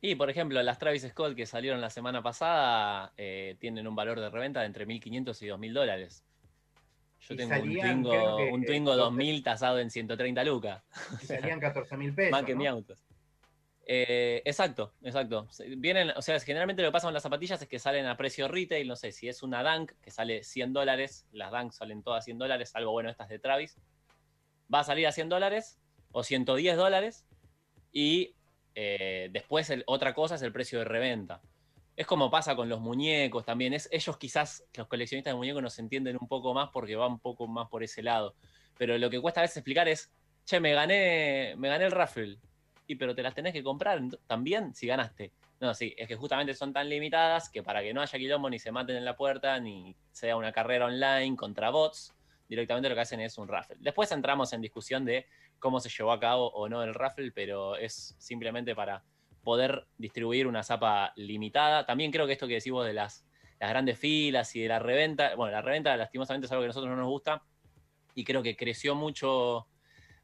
Y, 0.00 0.14
por 0.14 0.30
ejemplo, 0.30 0.62
las 0.62 0.78
Travis 0.78 1.02
Scott 1.08 1.34
que 1.34 1.46
salieron 1.46 1.80
la 1.80 1.90
semana 1.90 2.22
pasada 2.22 3.12
eh, 3.16 3.56
tienen 3.58 3.86
un 3.86 3.96
valor 3.96 4.20
de 4.20 4.30
reventa 4.30 4.60
de 4.60 4.66
entre 4.66 4.86
1.500 4.86 5.42
y 5.42 5.46
2.000 5.46 5.72
dólares. 5.72 6.24
Yo 7.20 7.34
tengo 7.34 7.54
un 8.52 8.64
Twingo, 8.64 8.94
2000 8.94 9.42
tasado 9.42 9.80
en 9.80 9.90
130 9.90 10.44
lucas. 10.44 10.82
Y 11.22 11.26
salían 11.26 11.60
14.000 11.60 12.14
pesos. 12.14 12.30
Más 12.30 12.44
que 12.44 12.54
mi 12.54 12.66
auto. 12.66 12.94
Eh, 13.88 14.42
exacto, 14.44 14.92
exacto. 15.02 15.48
Vienen, 15.78 16.10
o 16.16 16.22
sea, 16.22 16.38
generalmente 16.40 16.82
lo 16.82 16.88
que 16.88 16.92
pasa 16.92 17.06
con 17.06 17.14
las 17.14 17.22
zapatillas 17.22 17.62
es 17.62 17.68
que 17.68 17.78
salen 17.78 18.06
a 18.06 18.16
precio 18.16 18.48
retail, 18.48 18.86
no 18.86 18.96
sé, 18.96 19.12
si 19.12 19.28
es 19.28 19.44
una 19.44 19.62
Dunk 19.62 19.92
que 20.02 20.10
sale 20.10 20.42
100 20.42 20.72
dólares, 20.72 21.26
las 21.30 21.52
Dunk 21.52 21.72
salen 21.72 22.02
todas 22.02 22.24
100 22.24 22.38
dólares, 22.38 22.74
algo 22.74 22.90
bueno 22.90 23.10
estas 23.10 23.28
de 23.28 23.38
Travis, 23.38 23.78
va 24.72 24.80
a 24.80 24.84
salir 24.84 25.06
a 25.06 25.12
100 25.12 25.28
dólares 25.28 25.78
o 26.12 26.22
110 26.22 26.76
dólares 26.76 27.26
y 27.92 28.34
eh, 28.74 29.28
después 29.32 29.72
otra 29.86 30.14
cosa 30.14 30.34
es 30.34 30.42
el 30.42 30.52
precio 30.52 30.78
de 30.78 30.84
reventa. 30.84 31.40
Es 31.96 32.06
como 32.06 32.30
pasa 32.30 32.54
con 32.54 32.68
los 32.68 32.80
muñecos 32.80 33.44
también. 33.44 33.72
Es, 33.72 33.88
ellos 33.90 34.18
quizás, 34.18 34.64
los 34.74 34.86
coleccionistas 34.86 35.32
de 35.32 35.36
muñecos 35.36 35.62
nos 35.62 35.78
entienden 35.78 36.18
un 36.20 36.28
poco 36.28 36.52
más 36.52 36.68
porque 36.70 36.94
va 36.94 37.06
un 37.06 37.18
poco 37.18 37.46
más 37.46 37.68
por 37.68 37.82
ese 37.82 38.02
lado. 38.02 38.34
Pero 38.76 38.98
lo 38.98 39.08
que 39.08 39.20
cuesta 39.20 39.40
a 39.40 39.42
veces 39.42 39.58
explicar 39.58 39.88
es, 39.88 40.12
che, 40.44 40.60
me 40.60 40.74
gané, 40.74 41.54
me 41.56 41.68
gané 41.68 41.86
el 41.86 41.92
raffle 41.92 42.38
y 42.86 42.96
pero 42.96 43.14
te 43.14 43.22
las 43.22 43.34
tenés 43.34 43.52
que 43.52 43.62
comprar 43.62 44.00
también 44.26 44.74
si 44.74 44.86
ganaste. 44.86 45.32
No, 45.58 45.72
sí, 45.72 45.94
es 45.96 46.06
que 46.06 46.16
justamente 46.16 46.54
son 46.54 46.72
tan 46.72 46.88
limitadas 46.88 47.48
que 47.48 47.62
para 47.62 47.80
que 47.82 47.94
no 47.94 48.02
haya 48.02 48.18
quilombo 48.18 48.50
ni 48.50 48.58
se 48.58 48.72
maten 48.72 48.96
en 48.96 49.04
la 49.04 49.16
puerta, 49.16 49.58
ni 49.58 49.96
sea 50.12 50.36
una 50.36 50.52
carrera 50.52 50.86
online 50.86 51.34
contra 51.34 51.70
bots, 51.70 52.14
directamente 52.48 52.88
lo 52.88 52.94
que 52.94 53.00
hacen 53.00 53.20
es 53.20 53.38
un 53.38 53.48
raffle. 53.48 53.76
Después 53.80 54.10
entramos 54.12 54.52
en 54.52 54.60
discusión 54.60 55.04
de 55.04 55.26
cómo 55.58 55.80
se 55.80 55.88
llevó 55.88 56.12
a 56.12 56.20
cabo 56.20 56.50
o 56.50 56.68
no 56.68 56.82
el 56.82 56.94
raffle, 56.94 57.32
pero 57.32 57.76
es 57.76 58.14
simplemente 58.18 58.74
para 58.74 59.02
poder 59.42 59.86
distribuir 59.96 60.46
una 60.46 60.62
zapa 60.62 61.12
limitada. 61.16 61.86
También 61.86 62.10
creo 62.10 62.26
que 62.26 62.32
esto 62.32 62.48
que 62.48 62.54
decimos 62.54 62.84
de 62.84 62.92
las, 62.92 63.24
grandes 63.58 63.98
filas 63.98 64.54
y 64.54 64.60
de 64.60 64.68
la 64.68 64.78
reventa, 64.78 65.34
bueno, 65.34 65.52
la 65.52 65.62
reventa 65.62 65.96
lastimosamente 65.96 66.46
es 66.46 66.52
algo 66.52 66.62
que 66.62 66.66
a 66.66 66.68
nosotros 66.68 66.90
no 66.90 66.96
nos 66.96 67.08
gusta 67.08 67.42
y 68.14 68.24
creo 68.24 68.42
que 68.42 68.56
creció 68.56 68.94
mucho 68.94 69.66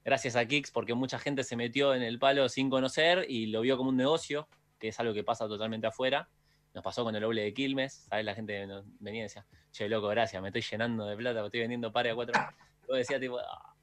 gracias 0.05 0.35
a 0.37 0.45
Kicks, 0.45 0.71
porque 0.71 0.95
mucha 0.95 1.19
gente 1.19 1.45
se 1.45 1.57
metió 1.57 1.95
en 1.95 2.03
el 2.03 2.19
palo 2.19 2.49
sin 2.49 2.69
conocer 2.69 3.25
y 3.29 3.47
lo 3.47 3.61
vio 3.61 3.77
como 3.77 3.91
un 3.91 3.97
negocio, 3.97 4.49
que 4.79 4.89
es 4.89 4.99
algo 4.99 5.15
que 5.15 5.23
pasa 5.23 5.47
totalmente 5.47 5.87
afuera. 5.87 6.29
Nos 6.75 6.83
pasó 6.83 7.05
con 7.05 7.15
el 7.15 7.23
doble 7.23 7.43
de 7.43 7.55
Quilmes, 7.55 8.07
¿sabes? 8.09 8.25
La 8.25 8.35
gente 8.35 8.67
venía 9.01 9.21
y 9.21 9.23
decía, 9.25 9.45
che, 9.71 9.89
loco, 9.89 10.09
gracias, 10.09 10.41
me 10.43 10.49
estoy 10.49 10.63
llenando 10.63 11.07
de 11.07 11.17
plata, 11.17 11.45
estoy 11.45 11.61
vendiendo 11.61 11.93
pares 11.93 12.13
a 12.13 12.15
cuatro. 12.15 12.41
Yo 12.89 12.95
decía, 12.95 13.21
tipo, 13.21 13.39
ah, 13.39 13.75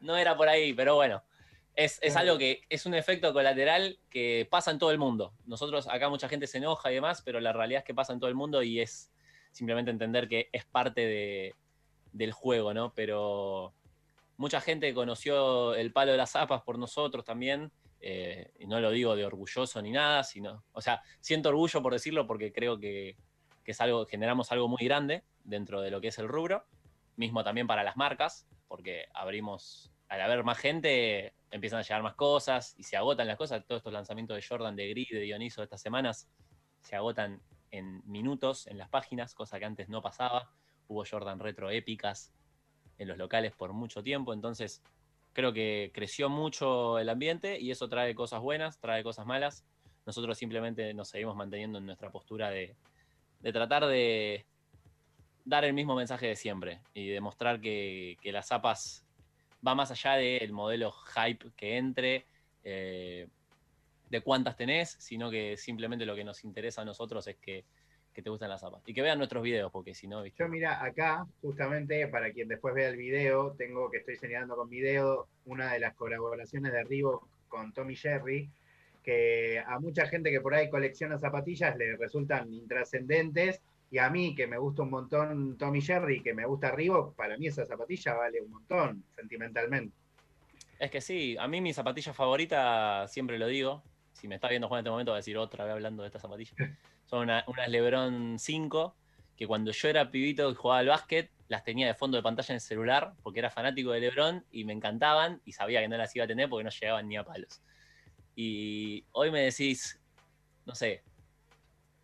no 0.00 0.16
era 0.16 0.36
por 0.36 0.48
ahí, 0.48 0.72
pero 0.72 0.94
bueno. 0.94 1.22
Es, 1.74 2.00
es, 2.02 2.16
algo 2.16 2.38
que 2.38 2.62
es 2.68 2.86
un 2.86 2.94
efecto 2.94 3.32
colateral 3.32 4.00
que 4.10 4.48
pasa 4.50 4.72
en 4.72 4.80
todo 4.80 4.90
el 4.90 4.98
mundo. 4.98 5.32
Nosotros, 5.46 5.86
acá 5.86 6.08
mucha 6.08 6.28
gente 6.28 6.48
se 6.48 6.58
enoja 6.58 6.90
y 6.90 6.96
demás, 6.96 7.22
pero 7.22 7.38
la 7.38 7.52
realidad 7.52 7.80
es 7.80 7.84
que 7.84 7.94
pasa 7.94 8.12
en 8.12 8.18
todo 8.18 8.28
el 8.28 8.34
mundo 8.34 8.64
y 8.64 8.80
es 8.80 9.12
simplemente 9.52 9.92
entender 9.92 10.26
que 10.26 10.48
es 10.52 10.64
parte 10.64 11.02
de, 11.02 11.54
del 12.12 12.32
juego, 12.32 12.74
¿no? 12.74 12.92
Pero 12.94 13.72
Mucha 14.38 14.60
gente 14.60 14.94
conoció 14.94 15.74
el 15.74 15.92
palo 15.92 16.12
de 16.12 16.16
las 16.16 16.30
zapas 16.30 16.62
por 16.62 16.78
nosotros 16.78 17.24
también, 17.24 17.72
eh, 18.00 18.52
y 18.58 18.66
no 18.66 18.80
lo 18.80 18.90
digo 18.90 19.16
de 19.16 19.24
orgulloso 19.24 19.82
ni 19.82 19.90
nada, 19.90 20.22
sino, 20.24 20.64
o 20.72 20.80
sea, 20.80 21.02
siento 21.20 21.48
orgullo 21.48 21.82
por 21.82 21.92
decirlo 21.92 22.26
porque 22.26 22.52
creo 22.52 22.78
que, 22.78 23.16
es 23.64 23.80
algo, 23.82 24.06
generamos 24.06 24.50
algo 24.50 24.66
muy 24.66 24.82
grande 24.82 25.24
dentro 25.44 25.82
de 25.82 25.90
lo 25.90 26.00
que 26.00 26.08
es 26.08 26.18
el 26.18 26.26
rubro, 26.26 26.64
mismo 27.16 27.44
también 27.44 27.66
para 27.66 27.84
las 27.84 27.98
marcas, 27.98 28.48
porque 28.66 29.08
abrimos, 29.12 29.92
al 30.08 30.22
haber 30.22 30.42
más 30.42 30.56
gente, 30.56 31.34
empiezan 31.50 31.80
a 31.80 31.82
llegar 31.82 32.02
más 32.02 32.14
cosas 32.14 32.74
y 32.78 32.84
se 32.84 32.96
agotan 32.96 33.26
las 33.26 33.36
cosas, 33.36 33.66
todos 33.66 33.80
estos 33.80 33.92
lanzamientos 33.92 34.36
de 34.36 34.42
Jordan, 34.42 34.74
de 34.74 34.88
Gris, 34.88 35.10
de 35.10 35.20
Dioniso 35.20 35.60
de 35.60 35.66
estas 35.66 35.82
semanas, 35.82 36.30
se 36.80 36.96
agotan 36.96 37.42
en 37.70 38.00
minutos 38.06 38.66
en 38.68 38.78
las 38.78 38.88
páginas, 38.88 39.34
cosa 39.34 39.58
que 39.58 39.66
antes 39.66 39.90
no 39.90 40.00
pasaba, 40.00 40.50
hubo 40.86 41.04
Jordan 41.04 41.38
retro 41.38 41.68
épicas, 41.70 42.32
en 42.98 43.08
los 43.08 43.16
locales 43.16 43.52
por 43.52 43.72
mucho 43.72 44.02
tiempo, 44.02 44.34
entonces 44.34 44.82
creo 45.38 45.52
que 45.52 45.92
creció 45.94 46.28
mucho 46.28 46.98
el 46.98 47.08
ambiente 47.08 47.60
y 47.60 47.70
eso 47.70 47.88
trae 47.88 48.12
cosas 48.12 48.40
buenas, 48.40 48.80
trae 48.80 49.04
cosas 49.04 49.24
malas. 49.24 49.64
Nosotros 50.04 50.36
simplemente 50.36 50.92
nos 50.94 51.10
seguimos 51.10 51.36
manteniendo 51.36 51.78
en 51.78 51.86
nuestra 51.86 52.10
postura 52.10 52.50
de, 52.50 52.74
tratar 53.52 53.86
de 53.86 54.46
dar 55.44 55.64
el 55.64 55.74
mismo 55.74 55.94
mensaje 55.94 56.26
de 56.26 56.34
siempre 56.34 56.80
y 56.92 57.06
demostrar 57.06 57.60
que, 57.60 58.16
que 58.20 58.32
las 58.32 58.48
zapas 58.48 59.06
va 59.64 59.76
más 59.76 59.92
allá 59.92 60.14
del 60.14 60.50
modelo 60.50 60.90
hype 60.90 61.52
que 61.56 61.76
entre, 61.76 62.26
eh, 62.64 63.28
de 64.10 64.20
cuántas 64.22 64.56
tenés, 64.56 64.96
sino 64.98 65.30
que 65.30 65.56
simplemente 65.56 66.04
lo 66.04 66.16
que 66.16 66.24
nos 66.24 66.42
interesa 66.42 66.82
a 66.82 66.84
nosotros 66.84 67.28
es 67.28 67.36
que 67.36 67.64
que 68.12 68.22
te 68.22 68.30
gustan 68.30 68.50
las 68.50 68.60
zapas. 68.60 68.82
Y 68.86 68.94
que 68.94 69.02
vean 69.02 69.18
nuestros 69.18 69.42
videos, 69.42 69.70
porque 69.70 69.94
si 69.94 70.08
no, 70.08 70.24
Yo 70.26 70.48
mira, 70.48 70.82
acá, 70.82 71.26
justamente, 71.40 72.06
para 72.08 72.32
quien 72.32 72.48
después 72.48 72.74
vea 72.74 72.88
el 72.88 72.96
video, 72.96 73.52
tengo 73.52 73.90
que 73.90 73.98
estoy 73.98 74.16
señalando 74.16 74.56
con 74.56 74.68
video 74.68 75.28
una 75.44 75.72
de 75.72 75.80
las 75.80 75.94
colaboraciones 75.94 76.72
de 76.72 76.84
Reebok 76.84 77.26
con 77.48 77.72
Tommy 77.72 77.96
Jerry, 77.96 78.50
que 79.02 79.62
a 79.64 79.78
mucha 79.78 80.06
gente 80.06 80.30
que 80.30 80.40
por 80.40 80.54
ahí 80.54 80.68
colecciona 80.68 81.18
zapatillas 81.18 81.76
le 81.76 81.96
resultan 81.96 82.52
intrascendentes, 82.52 83.60
y 83.90 83.98
a 83.98 84.10
mí, 84.10 84.34
que 84.34 84.46
me 84.46 84.58
gusta 84.58 84.82
un 84.82 84.90
montón 84.90 85.56
Tommy 85.56 85.80
Jerry, 85.80 86.20
que 86.20 86.34
me 86.34 86.44
gusta 86.44 86.70
Reebok, 86.70 87.14
para 87.14 87.38
mí 87.38 87.46
esa 87.46 87.64
zapatilla 87.64 88.14
vale 88.14 88.40
un 88.42 88.50
montón, 88.50 89.04
sentimentalmente. 89.16 89.96
Es 90.78 90.90
que 90.90 91.00
sí, 91.00 91.36
a 91.38 91.48
mí 91.48 91.60
mi 91.60 91.72
zapatilla 91.72 92.12
favorita, 92.12 93.08
siempre 93.08 93.38
lo 93.38 93.46
digo, 93.46 93.82
si 94.12 94.28
me 94.28 94.34
está 94.34 94.48
viendo 94.48 94.68
Juan 94.68 94.78
en 94.78 94.82
este 94.82 94.90
momento 94.90 95.12
va 95.12 95.16
a 95.16 95.20
decir 95.20 95.38
otra 95.38 95.64
vez 95.64 95.72
hablando 95.72 96.02
de 96.02 96.08
esta 96.08 96.18
zapatilla. 96.18 96.52
Son 97.08 97.22
unas 97.22 97.68
Lebron 97.68 98.38
5, 98.38 98.94
que 99.34 99.46
cuando 99.46 99.70
yo 99.70 99.88
era 99.88 100.10
pibito 100.10 100.50
y 100.50 100.54
jugaba 100.54 100.80
al 100.80 100.88
básquet, 100.88 101.30
las 101.48 101.64
tenía 101.64 101.86
de 101.86 101.94
fondo 101.94 102.18
de 102.18 102.22
pantalla 102.22 102.52
en 102.52 102.56
el 102.56 102.60
celular, 102.60 103.14
porque 103.22 103.38
era 103.38 103.50
fanático 103.50 103.92
de 103.92 104.00
Lebron 104.00 104.44
y 104.50 104.64
me 104.64 104.74
encantaban 104.74 105.40
y 105.46 105.52
sabía 105.52 105.80
que 105.80 105.88
no 105.88 105.96
las 105.96 106.14
iba 106.14 106.26
a 106.26 106.28
tener 106.28 106.50
porque 106.50 106.64
no 106.64 106.70
llegaban 106.70 107.08
ni 107.08 107.16
a 107.16 107.24
palos. 107.24 107.62
Y 108.36 109.06
hoy 109.12 109.30
me 109.30 109.40
decís, 109.40 109.98
no 110.66 110.74
sé, 110.74 111.02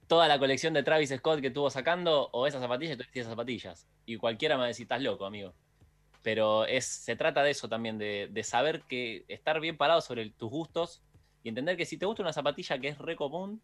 toda 0.07 0.27
la 0.27 0.39
colección 0.39 0.73
de 0.73 0.83
Travis 0.83 1.11
Scott 1.11 1.43
que 1.43 1.49
estuvo 1.49 1.69
sacando, 1.69 2.31
o 2.33 2.47
esas 2.47 2.63
zapatillas, 2.63 2.97
tú 2.97 3.05
esas 3.13 3.31
zapatillas. 3.31 3.87
Y 4.07 4.17
cualquiera 4.17 4.57
me 4.57 4.67
decir, 4.67 4.85
estás 4.85 5.03
loco, 5.03 5.27
amigo. 5.27 5.53
Pero 6.23 6.65
es, 6.65 6.87
se 6.87 7.15
trata 7.15 7.43
de 7.43 7.51
eso 7.51 7.69
también, 7.69 7.99
de, 7.99 8.29
de 8.31 8.43
saber 8.43 8.83
que 8.89 9.27
estar 9.29 9.61
bien 9.61 9.77
parado 9.77 10.01
sobre 10.01 10.31
tus 10.31 10.51
gustos 10.51 11.03
y 11.43 11.51
entender 11.51 11.77
que 11.77 11.85
si 11.85 11.99
te 11.99 12.07
gusta 12.07 12.23
una 12.23 12.33
zapatilla 12.33 12.79
que 12.79 12.89
es 12.89 12.97
re 12.97 13.17
común, 13.17 13.61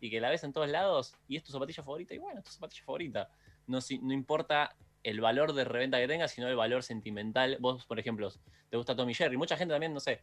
y 0.00 0.10
que 0.10 0.20
la 0.20 0.30
ves 0.30 0.44
en 0.44 0.52
todos 0.52 0.68
lados 0.68 1.14
y 1.28 1.36
es 1.36 1.44
tu 1.44 1.52
zapatilla 1.52 1.82
favorita, 1.82 2.14
y 2.14 2.18
bueno, 2.18 2.40
es 2.40 2.44
tu 2.44 2.52
zapatilla 2.52 2.84
favorita. 2.84 3.28
No, 3.66 3.78
no 4.02 4.12
importa 4.12 4.74
el 5.02 5.20
valor 5.20 5.52
de 5.52 5.64
reventa 5.64 5.98
que 5.98 6.08
tengas, 6.08 6.32
sino 6.32 6.48
el 6.48 6.56
valor 6.56 6.82
sentimental. 6.82 7.56
Vos, 7.60 7.86
por 7.86 7.98
ejemplo, 7.98 8.30
te 8.68 8.76
gusta 8.76 8.96
Tommy 8.96 9.14
Jerry. 9.14 9.36
Mucha 9.36 9.56
gente 9.56 9.72
también, 9.72 9.94
no 9.94 10.00
sé, 10.00 10.22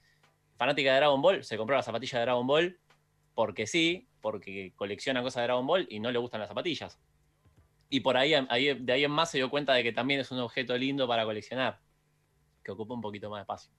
fanática 0.55 0.91
de 0.91 0.97
Dragon 0.97 1.21
Ball, 1.21 1.43
se 1.43 1.57
compró 1.57 1.75
la 1.75 1.83
zapatilla 1.83 2.19
de 2.19 2.25
Dragon 2.25 2.45
Ball 2.45 2.79
porque 3.33 3.67
sí, 3.67 4.07
porque 4.19 4.73
colecciona 4.75 5.21
cosas 5.21 5.41
de 5.41 5.47
Dragon 5.47 5.67
Ball 5.67 5.87
y 5.89 5.99
no 5.99 6.11
le 6.11 6.17
gustan 6.17 6.39
las 6.39 6.49
zapatillas. 6.49 6.99
Y 7.89 7.99
por 8.01 8.17
ahí, 8.17 8.31
de 8.31 8.93
ahí 8.93 9.03
en 9.03 9.11
más 9.11 9.31
se 9.31 9.37
dio 9.37 9.49
cuenta 9.49 9.73
de 9.73 9.83
que 9.83 9.93
también 9.93 10.19
es 10.19 10.31
un 10.31 10.39
objeto 10.39 10.77
lindo 10.77 11.07
para 11.07 11.23
coleccionar, 11.23 11.79
que 12.63 12.71
ocupa 12.71 12.93
un 12.93 13.01
poquito 13.01 13.29
más 13.29 13.39
de 13.39 13.41
espacio. 13.43 13.71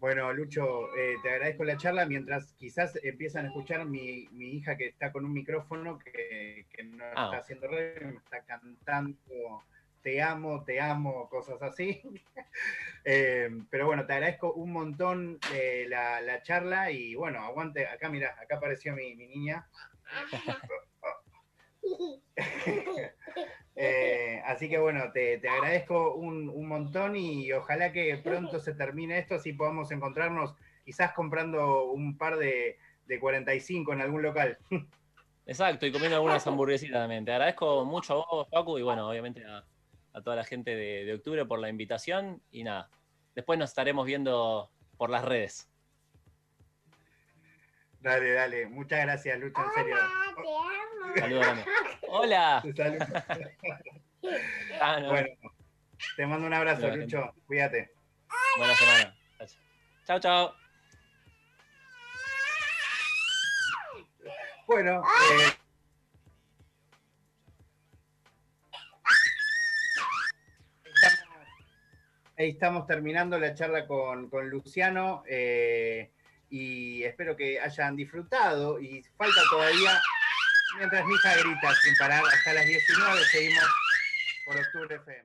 Bueno, 0.00 0.32
Lucho, 0.32 0.94
eh, 0.96 1.16
te 1.22 1.30
agradezco 1.30 1.62
la 1.64 1.76
charla. 1.76 2.06
Mientras 2.06 2.54
quizás 2.54 2.98
empiezan 3.02 3.44
a 3.44 3.48
escuchar 3.48 3.84
mi, 3.84 4.26
mi 4.32 4.46
hija 4.52 4.76
que 4.76 4.86
está 4.88 5.12
con 5.12 5.24
un 5.24 5.32
micrófono 5.32 5.98
que, 5.98 6.66
no 6.84 7.04
ah. 7.14 7.26
está 7.26 7.38
haciendo 7.38 7.68
red, 7.68 8.00
me 8.02 8.16
está 8.16 8.40
cantando 8.42 9.62
te 10.02 10.22
amo, 10.22 10.64
te 10.64 10.80
amo, 10.80 11.28
cosas 11.28 11.62
así. 11.62 12.02
Eh, 13.02 13.48
pero 13.70 13.86
bueno, 13.86 14.04
te 14.04 14.12
agradezco 14.12 14.52
un 14.52 14.72
montón 14.72 15.38
eh, 15.54 15.86
la, 15.88 16.20
la, 16.20 16.42
charla 16.42 16.90
y 16.90 17.14
bueno, 17.14 17.40
aguante. 17.40 17.86
Acá, 17.86 18.10
mira, 18.10 18.36
acá 18.38 18.56
apareció 18.56 18.94
mi, 18.94 19.14
mi 19.14 19.26
niña. 19.26 19.66
Eh, 23.82 24.42
así 24.44 24.68
que 24.68 24.78
bueno, 24.78 25.10
te, 25.10 25.40
agradezco 25.48 26.14
un, 26.14 26.68
montón 26.68 27.16
y 27.16 27.50
ojalá 27.52 27.92
que 27.92 28.14
pronto 28.18 28.60
se 28.60 28.74
termine 28.74 29.18
esto, 29.18 29.36
así 29.36 29.54
podamos 29.54 29.90
encontrarnos 29.90 30.54
quizás 30.84 31.12
comprando 31.12 31.84
un 31.84 32.18
par 32.18 32.36
de, 32.36 32.76
45 33.18 33.94
en 33.94 34.00
algún 34.02 34.20
local. 34.20 34.58
Exacto, 35.46 35.86
y 35.86 35.92
comiendo 35.92 36.16
algunas 36.16 36.46
hamburguesitas 36.46 37.00
también. 37.00 37.24
Te 37.24 37.32
agradezco 37.32 37.86
mucho 37.86 38.12
a 38.12 38.16
vos, 38.16 38.48
Paco, 38.50 38.78
y 38.78 38.82
bueno, 38.82 39.08
obviamente 39.08 39.44
a, 39.46 39.64
toda 40.20 40.36
la 40.36 40.44
gente 40.44 40.76
de, 40.76 41.06
de, 41.06 41.14
octubre 41.14 41.46
por 41.46 41.58
la 41.58 41.70
invitación. 41.70 42.42
Y 42.50 42.64
nada, 42.64 42.90
después 43.34 43.58
nos 43.58 43.70
estaremos 43.70 44.04
viendo 44.04 44.70
por 44.98 45.08
las 45.08 45.24
redes. 45.24 45.69
Dale, 48.00 48.32
dale. 48.32 48.66
Muchas 48.66 49.00
gracias, 49.00 49.38
Lucho, 49.38 49.62
en 49.62 49.72
serio. 49.72 49.96
Saludos, 51.16 51.46
Hola. 52.08 52.62
Ah, 54.82 55.00
bueno, 55.08 55.28
te 56.16 56.26
mando 56.26 56.46
un 56.46 56.52
abrazo, 56.54 56.94
Lucho. 56.94 57.34
Cuídate. 57.46 57.90
Buena 58.58 58.74
semana. 58.74 59.16
Chao, 60.06 60.20
chao. 60.20 60.54
Bueno, 64.66 65.02
eh, 65.02 65.52
ahí 72.38 72.50
estamos 72.50 72.86
terminando 72.86 73.38
la 73.38 73.54
charla 73.54 73.86
con, 73.86 74.30
con 74.30 74.48
Luciano. 74.48 75.24
Eh, 75.26 76.12
y 76.50 77.04
espero 77.04 77.36
que 77.36 77.60
hayan 77.60 77.96
disfrutado 77.96 78.80
y 78.80 79.02
falta 79.16 79.40
todavía, 79.50 80.00
mientras 80.78 81.06
mi 81.06 81.14
hija 81.14 81.34
grita 81.36 81.74
sin 81.76 81.96
parar, 81.96 82.22
hasta 82.24 82.52
las 82.52 82.66
19 82.66 83.24
seguimos 83.30 83.64
por 84.44 84.56
Octubre 84.56 84.96
FM. 84.96 85.24